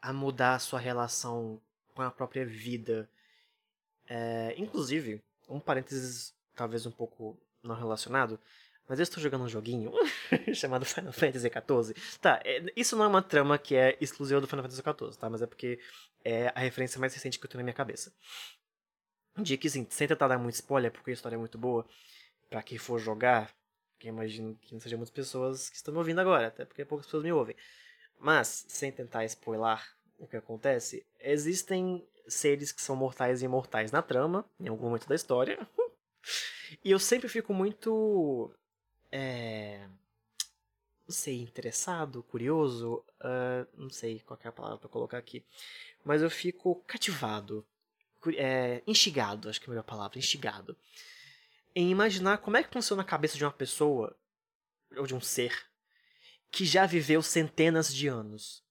[0.00, 1.60] a mudar a sua relação
[1.92, 3.10] com a própria vida.
[4.06, 8.38] É, inclusive, um parênteses talvez um pouco não relacionado,
[8.88, 9.92] mas eu estou jogando um joguinho
[10.54, 12.18] chamado Final Fantasy XIV.
[12.20, 15.30] Tá, é, isso não é uma trama que é exclusiva do Final Fantasy XIV, tá?
[15.30, 15.78] Mas é porque
[16.24, 18.12] é a referência mais recente que eu tenho na minha cabeça.
[19.36, 21.86] Um dia que, assim, sem tentar dar muito spoiler, porque a história é muito boa,
[22.48, 23.54] para quem for jogar,
[23.98, 27.06] que imagino que não sejam muitas pessoas que estão me ouvindo agora, até porque poucas
[27.06, 27.54] pessoas me ouvem.
[28.18, 29.78] Mas, sem tentar spoiler
[30.18, 35.08] o que acontece, existem seres que são mortais e imortais na trama, em algum momento
[35.08, 35.58] da história.
[36.84, 38.50] e eu sempre fico muito.
[39.18, 39.88] É,
[41.08, 45.42] não sei, interessado, curioso, uh, não sei qual é a palavra para colocar aqui,
[46.04, 47.66] mas eu fico cativado
[48.36, 50.76] é, instigado, acho que é a melhor palavra, instigado,
[51.74, 54.14] em imaginar como é que funciona a cabeça de uma pessoa,
[54.94, 55.64] ou de um ser,
[56.50, 58.62] que já viveu centenas de anos.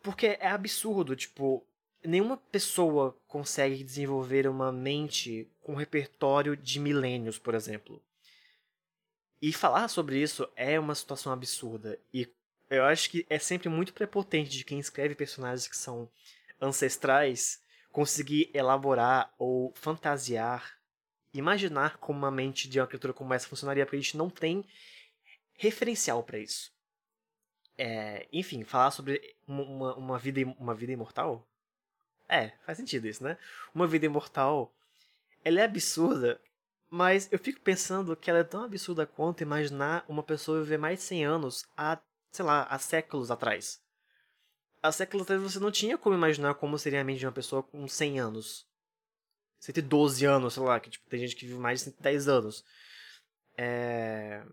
[0.00, 1.66] Porque é absurdo, tipo,
[2.04, 8.00] nenhuma pessoa consegue desenvolver uma mente com um repertório de milênios, por exemplo.
[9.40, 11.98] E falar sobre isso é uma situação absurda.
[12.12, 12.28] E
[12.70, 16.08] eu acho que é sempre muito prepotente de quem escreve personagens que são
[16.60, 17.60] ancestrais
[17.92, 20.78] conseguir elaborar ou fantasiar,
[21.32, 24.64] imaginar como uma mente de uma criatura como essa funcionaria, porque a gente não tem
[25.54, 26.72] referencial para isso.
[27.78, 31.46] É, enfim, falar sobre uma, uma, vida, uma vida imortal?
[32.28, 33.38] É, faz sentido isso, né?
[33.74, 34.74] Uma vida imortal,
[35.44, 36.40] ela é absurda,
[36.90, 40.98] mas eu fico pensando que ela é tão absurda quanto imaginar uma pessoa viver mais
[40.98, 42.00] de 100 anos há,
[42.32, 43.80] sei lá, há séculos atrás
[44.86, 47.62] há séculos atrás você não tinha como imaginar como seria a mente de uma pessoa
[47.62, 48.66] com 100 anos.
[49.58, 52.64] 112 anos, sei lá, que tipo, tem gente que vive mais de 110 anos.
[53.56, 54.44] É...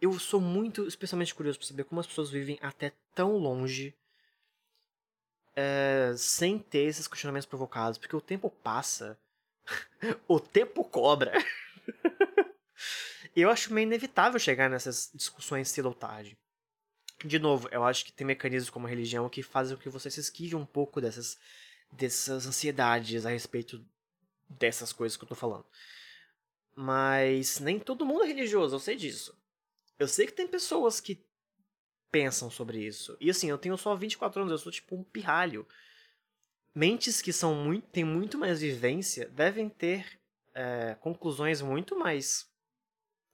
[0.00, 3.94] Eu sou muito, especialmente curioso para saber como as pessoas vivem até tão longe
[5.54, 6.14] é...
[6.16, 9.18] sem ter esses questionamentos provocados, porque o tempo passa,
[10.28, 11.32] o tempo cobra.
[13.34, 16.36] Eu acho meio inevitável chegar nessas discussões cedo ou tarde.
[17.24, 20.10] De novo, eu acho que tem mecanismos como a religião que fazem com que você
[20.10, 21.38] se esquive um pouco dessas,
[21.92, 23.84] dessas ansiedades a respeito
[24.48, 25.66] dessas coisas que eu tô falando.
[26.74, 29.38] Mas nem todo mundo é religioso, eu sei disso.
[29.98, 31.24] Eu sei que tem pessoas que
[32.10, 33.16] pensam sobre isso.
[33.20, 35.66] E assim, eu tenho só 24 anos, eu sou tipo um pirralho.
[36.74, 40.20] Mentes que são muito, têm muito mais vivência devem ter
[40.54, 42.48] é, conclusões muito mais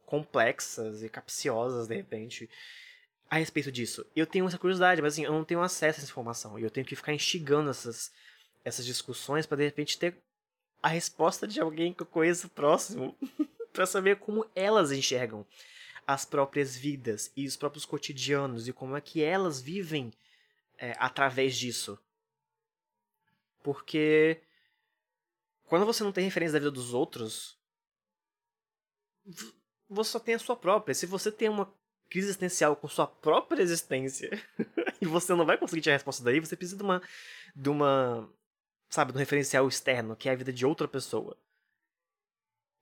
[0.06, 2.48] complexas e capciosas, de repente,
[3.28, 4.06] a respeito disso.
[4.14, 6.58] Eu tenho essa curiosidade, mas assim, eu não tenho acesso a essa informação.
[6.58, 8.12] E eu tenho que ficar instigando essas,
[8.64, 10.16] essas discussões para de repente ter
[10.82, 13.16] a resposta de alguém que eu conheço próximo
[13.72, 15.44] para saber como elas enxergam
[16.06, 20.12] as próprias vidas e os próprios cotidianos e como é que elas vivem
[20.78, 21.98] é, através disso.
[23.66, 24.40] Porque
[25.64, 27.58] quando você não tem referência da vida dos outros,
[29.88, 30.94] você só tem a sua própria.
[30.94, 31.74] Se você tem uma
[32.08, 34.30] crise existencial com sua própria existência
[35.02, 37.02] e você não vai conseguir tirar a resposta daí, você precisa de uma,
[37.56, 38.32] de uma,
[38.88, 41.36] sabe, de um referencial externo, que é a vida de outra pessoa.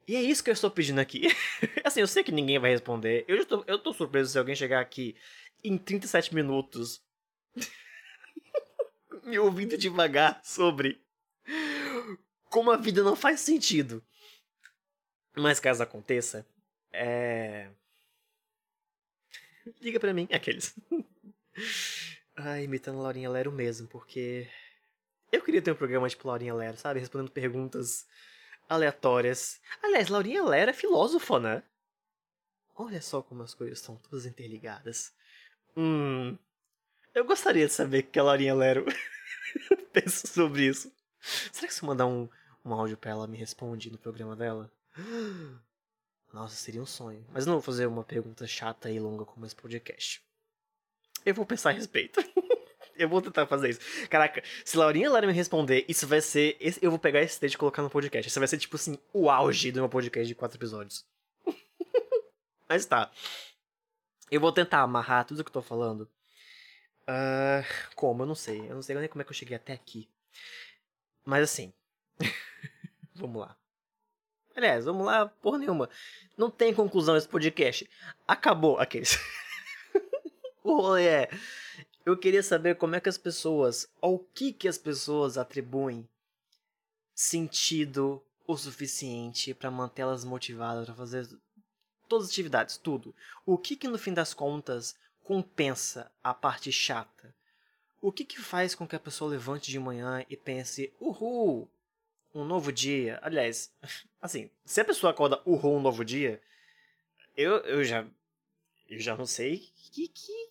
[0.06, 1.28] E é isso que eu estou pedindo aqui.
[1.82, 3.24] assim, eu sei que ninguém vai responder.
[3.26, 5.16] Eu tô, eu tô surpreso se alguém chegar aqui
[5.64, 7.02] em 37 minutos
[9.24, 11.00] me ouvindo devagar sobre
[12.48, 14.02] como a vida não faz sentido.
[15.36, 16.46] Mas caso aconteça,
[16.92, 17.68] é.
[19.80, 20.74] Liga pra mim, aqueles.
[22.36, 24.48] Ai, imitando Laurinha Lero mesmo, porque.
[25.32, 27.00] Eu queria ter um programa tipo Laurinha Lero, sabe?
[27.00, 28.06] Respondendo perguntas
[28.68, 29.60] aleatórias.
[29.82, 31.62] Aliás, Laurinha Lera é filósofa, né?
[32.76, 35.12] Olha só como as coisas estão todas interligadas.
[35.76, 36.38] Hum.
[37.14, 38.84] Eu gostaria de saber o que a Laurinha Lero
[39.92, 40.92] pensa sobre isso.
[41.52, 42.28] Será que se eu mandar um,
[42.64, 44.68] um áudio pra ela me responde no programa dela?
[46.32, 47.24] Nossa, seria um sonho.
[47.32, 50.20] Mas não vou fazer uma pergunta chata e longa como esse podcast.
[51.24, 52.20] Eu vou pensar a respeito.
[52.96, 53.80] Eu vou tentar fazer isso.
[54.08, 56.56] Caraca, se Laurinha Lara me responder, isso vai ser.
[56.80, 58.28] Eu vou pegar esse texto e colocar no podcast.
[58.28, 61.04] Isso vai ser, tipo assim, o auge do meu podcast de quatro episódios.
[62.68, 63.10] Mas tá.
[64.30, 66.08] Eu vou tentar amarrar tudo que eu tô falando.
[67.08, 68.22] Uh, como?
[68.22, 68.60] Eu não sei.
[68.60, 70.08] Eu não sei nem como é que eu cheguei até aqui.
[71.24, 71.72] Mas assim.
[73.14, 73.56] vamos lá.
[74.56, 75.90] Aliás, vamos lá, porra nenhuma.
[76.36, 77.88] Não tem conclusão esse podcast.
[78.26, 79.18] Acabou aqueles.
[80.62, 81.30] o rolê é.
[82.06, 86.08] Eu queria saber como é que as pessoas, ao que que as pessoas atribuem
[87.14, 91.26] sentido o suficiente para mantê-las motivadas para fazer
[92.08, 93.14] todas as atividades, tudo.
[93.46, 94.94] O que que no fim das contas
[95.24, 97.34] compensa a parte chata?
[98.00, 101.68] O que que faz com que a pessoa levante de manhã e pense, uhul,
[102.34, 103.18] um novo dia?
[103.22, 103.72] Aliás,
[104.20, 106.40] assim, se a pessoa acorda uhul, um novo dia,
[107.36, 108.06] eu, eu já
[108.88, 109.58] eu já não sei
[109.90, 110.50] que, que,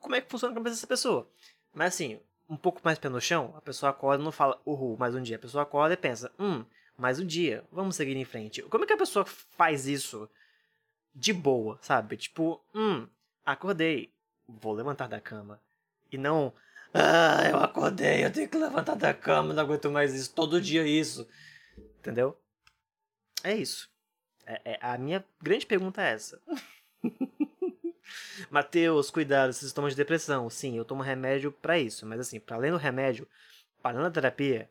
[0.00, 1.28] como é que funciona a cabeça dessa pessoa.
[1.72, 4.96] Mas assim, um pouco mais pé no chão, a pessoa acorda e não fala, uhul,
[4.96, 5.36] mais um dia.
[5.36, 6.64] A pessoa acorda e pensa, hum,
[6.96, 8.62] mais um dia, vamos seguir em frente.
[8.62, 10.30] Como é que a pessoa faz isso
[11.12, 12.16] de boa, sabe?
[12.16, 13.08] Tipo, hum,
[13.44, 14.12] acordei,
[14.48, 15.60] vou levantar da cama.
[16.10, 16.52] E não,
[16.92, 20.86] ah, eu acordei, eu tenho que levantar da cama, não aguento mais isso, todo dia
[20.86, 21.28] isso.
[21.98, 22.38] Entendeu?
[23.42, 23.90] É isso.
[24.46, 26.40] É, é a minha grande pergunta é essa.
[28.50, 30.48] Mateus, cuidado, tomam de depressão.
[30.48, 32.06] Sim, eu tomo remédio para isso.
[32.06, 33.26] Mas assim, para além do remédio,
[33.82, 34.70] parando a terapia.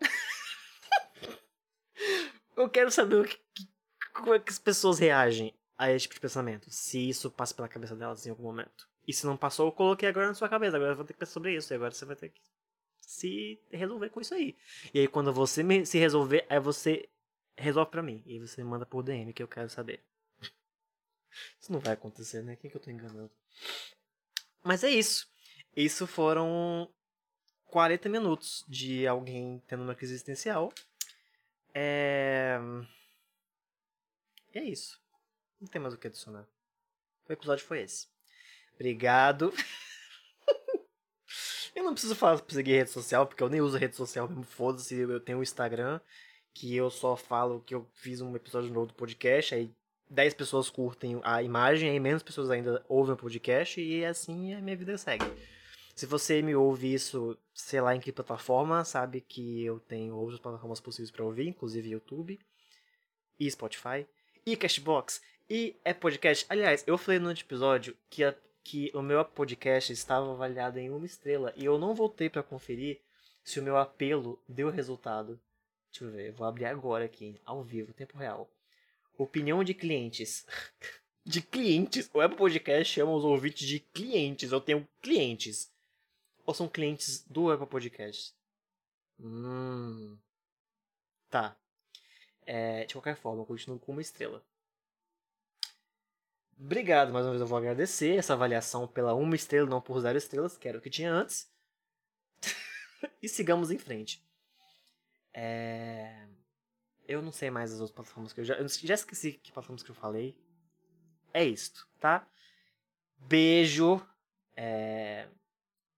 [2.56, 3.38] eu quero saber o que,
[4.14, 6.68] como é que as pessoas reagem a esse tipo de pensamento.
[6.70, 8.88] Se isso passa pela cabeça delas em algum momento.
[9.06, 10.76] E se não passou, eu coloquei agora na sua cabeça.
[10.76, 11.72] Agora vou ter que pensar sobre isso.
[11.72, 12.40] E agora você vai ter que
[13.00, 14.56] se resolver com isso aí.
[14.92, 17.08] E aí quando você se resolver, aí você
[17.56, 18.22] resolve pra mim.
[18.26, 20.02] E você manda por DM que eu quero saber.
[21.60, 22.56] Isso não vai acontecer, né?
[22.56, 23.30] Quem que eu tô enganando?
[24.64, 25.30] Mas é isso.
[25.76, 26.92] Isso foram
[27.66, 30.72] 40 minutos de alguém tendo uma crise existencial.
[31.72, 32.58] É.
[34.52, 35.00] É isso.
[35.60, 36.46] Não tem mais o que adicionar.
[37.28, 38.06] O episódio foi esse.
[38.74, 39.52] Obrigado.
[41.74, 44.44] eu não preciso falar pra seguir rede social, porque eu nem uso rede social mesmo.
[44.44, 46.00] Foda-se, eu tenho o Instagram,
[46.54, 49.70] que eu só falo que eu fiz um episódio novo do podcast, aí
[50.10, 54.60] 10 pessoas curtem a imagem, aí menos pessoas ainda ouvem o podcast e assim a
[54.60, 55.24] minha vida segue.
[55.94, 60.38] Se você me ouve isso, sei lá em que plataforma, sabe que eu tenho outras
[60.38, 62.38] plataformas possíveis para ouvir, inclusive YouTube
[63.38, 64.06] e Spotify
[64.46, 66.44] e Cashbox e é podcast.
[66.48, 71.06] Aliás, eu falei no episódio que, a, que o meu podcast estava avaliado em uma
[71.06, 73.00] estrela e eu não voltei para conferir
[73.42, 75.40] se o meu apelo deu resultado.
[75.90, 78.50] Deixa eu ver, eu vou abrir agora aqui, ao vivo, tempo real.
[79.16, 80.46] Opinião de clientes.
[81.24, 82.08] De clientes.
[82.14, 84.50] O Apple Podcast chama os ouvintes de clientes.
[84.50, 85.70] Eu tenho clientes.
[86.46, 88.32] Ou são clientes do Apple Podcast?
[89.20, 90.16] Hum.
[91.28, 91.54] Tá.
[92.46, 94.42] É, de qualquer forma, eu continuo com uma estrela.
[96.60, 100.18] Obrigado, mais uma vez eu vou agradecer essa avaliação pela uma estrela, não por zero
[100.18, 101.48] estrelas, que era o que tinha antes.
[103.22, 104.20] e sigamos em frente.
[105.32, 106.26] É...
[107.06, 108.54] Eu não sei mais as outras plataformas que eu já.
[108.54, 110.36] Eu já esqueci que plataformas que eu falei.
[111.32, 112.26] É isto, tá?
[113.16, 114.04] Beijo.
[114.56, 115.28] É...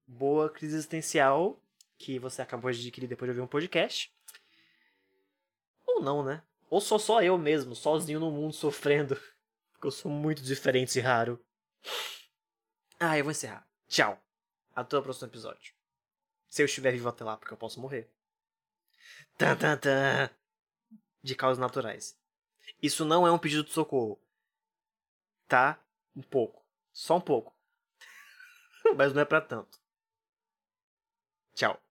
[0.07, 1.59] Boa crise existencial
[1.97, 4.13] que você acabou de adquirir depois de ouvir um podcast.
[5.87, 6.43] Ou não, né?
[6.69, 9.19] Ou sou só eu mesmo, sozinho no mundo, sofrendo.
[9.81, 11.43] Porque eu sou muito diferente e raro.
[12.99, 13.67] Ah, eu vou encerrar.
[13.89, 14.23] Tchau.
[14.75, 15.73] Até o próximo episódio.
[16.51, 18.13] Se eu estiver vivo até lá, porque eu posso morrer.
[19.39, 20.29] Tan, tan, tan
[21.23, 22.15] de causas naturais.
[22.83, 24.21] Isso não é um pedido de socorro.
[25.49, 25.83] Tá?
[26.15, 26.63] Um pouco.
[26.93, 27.57] Só um pouco.
[28.99, 29.81] Mas não é para tanto.
[31.55, 31.83] Tchau.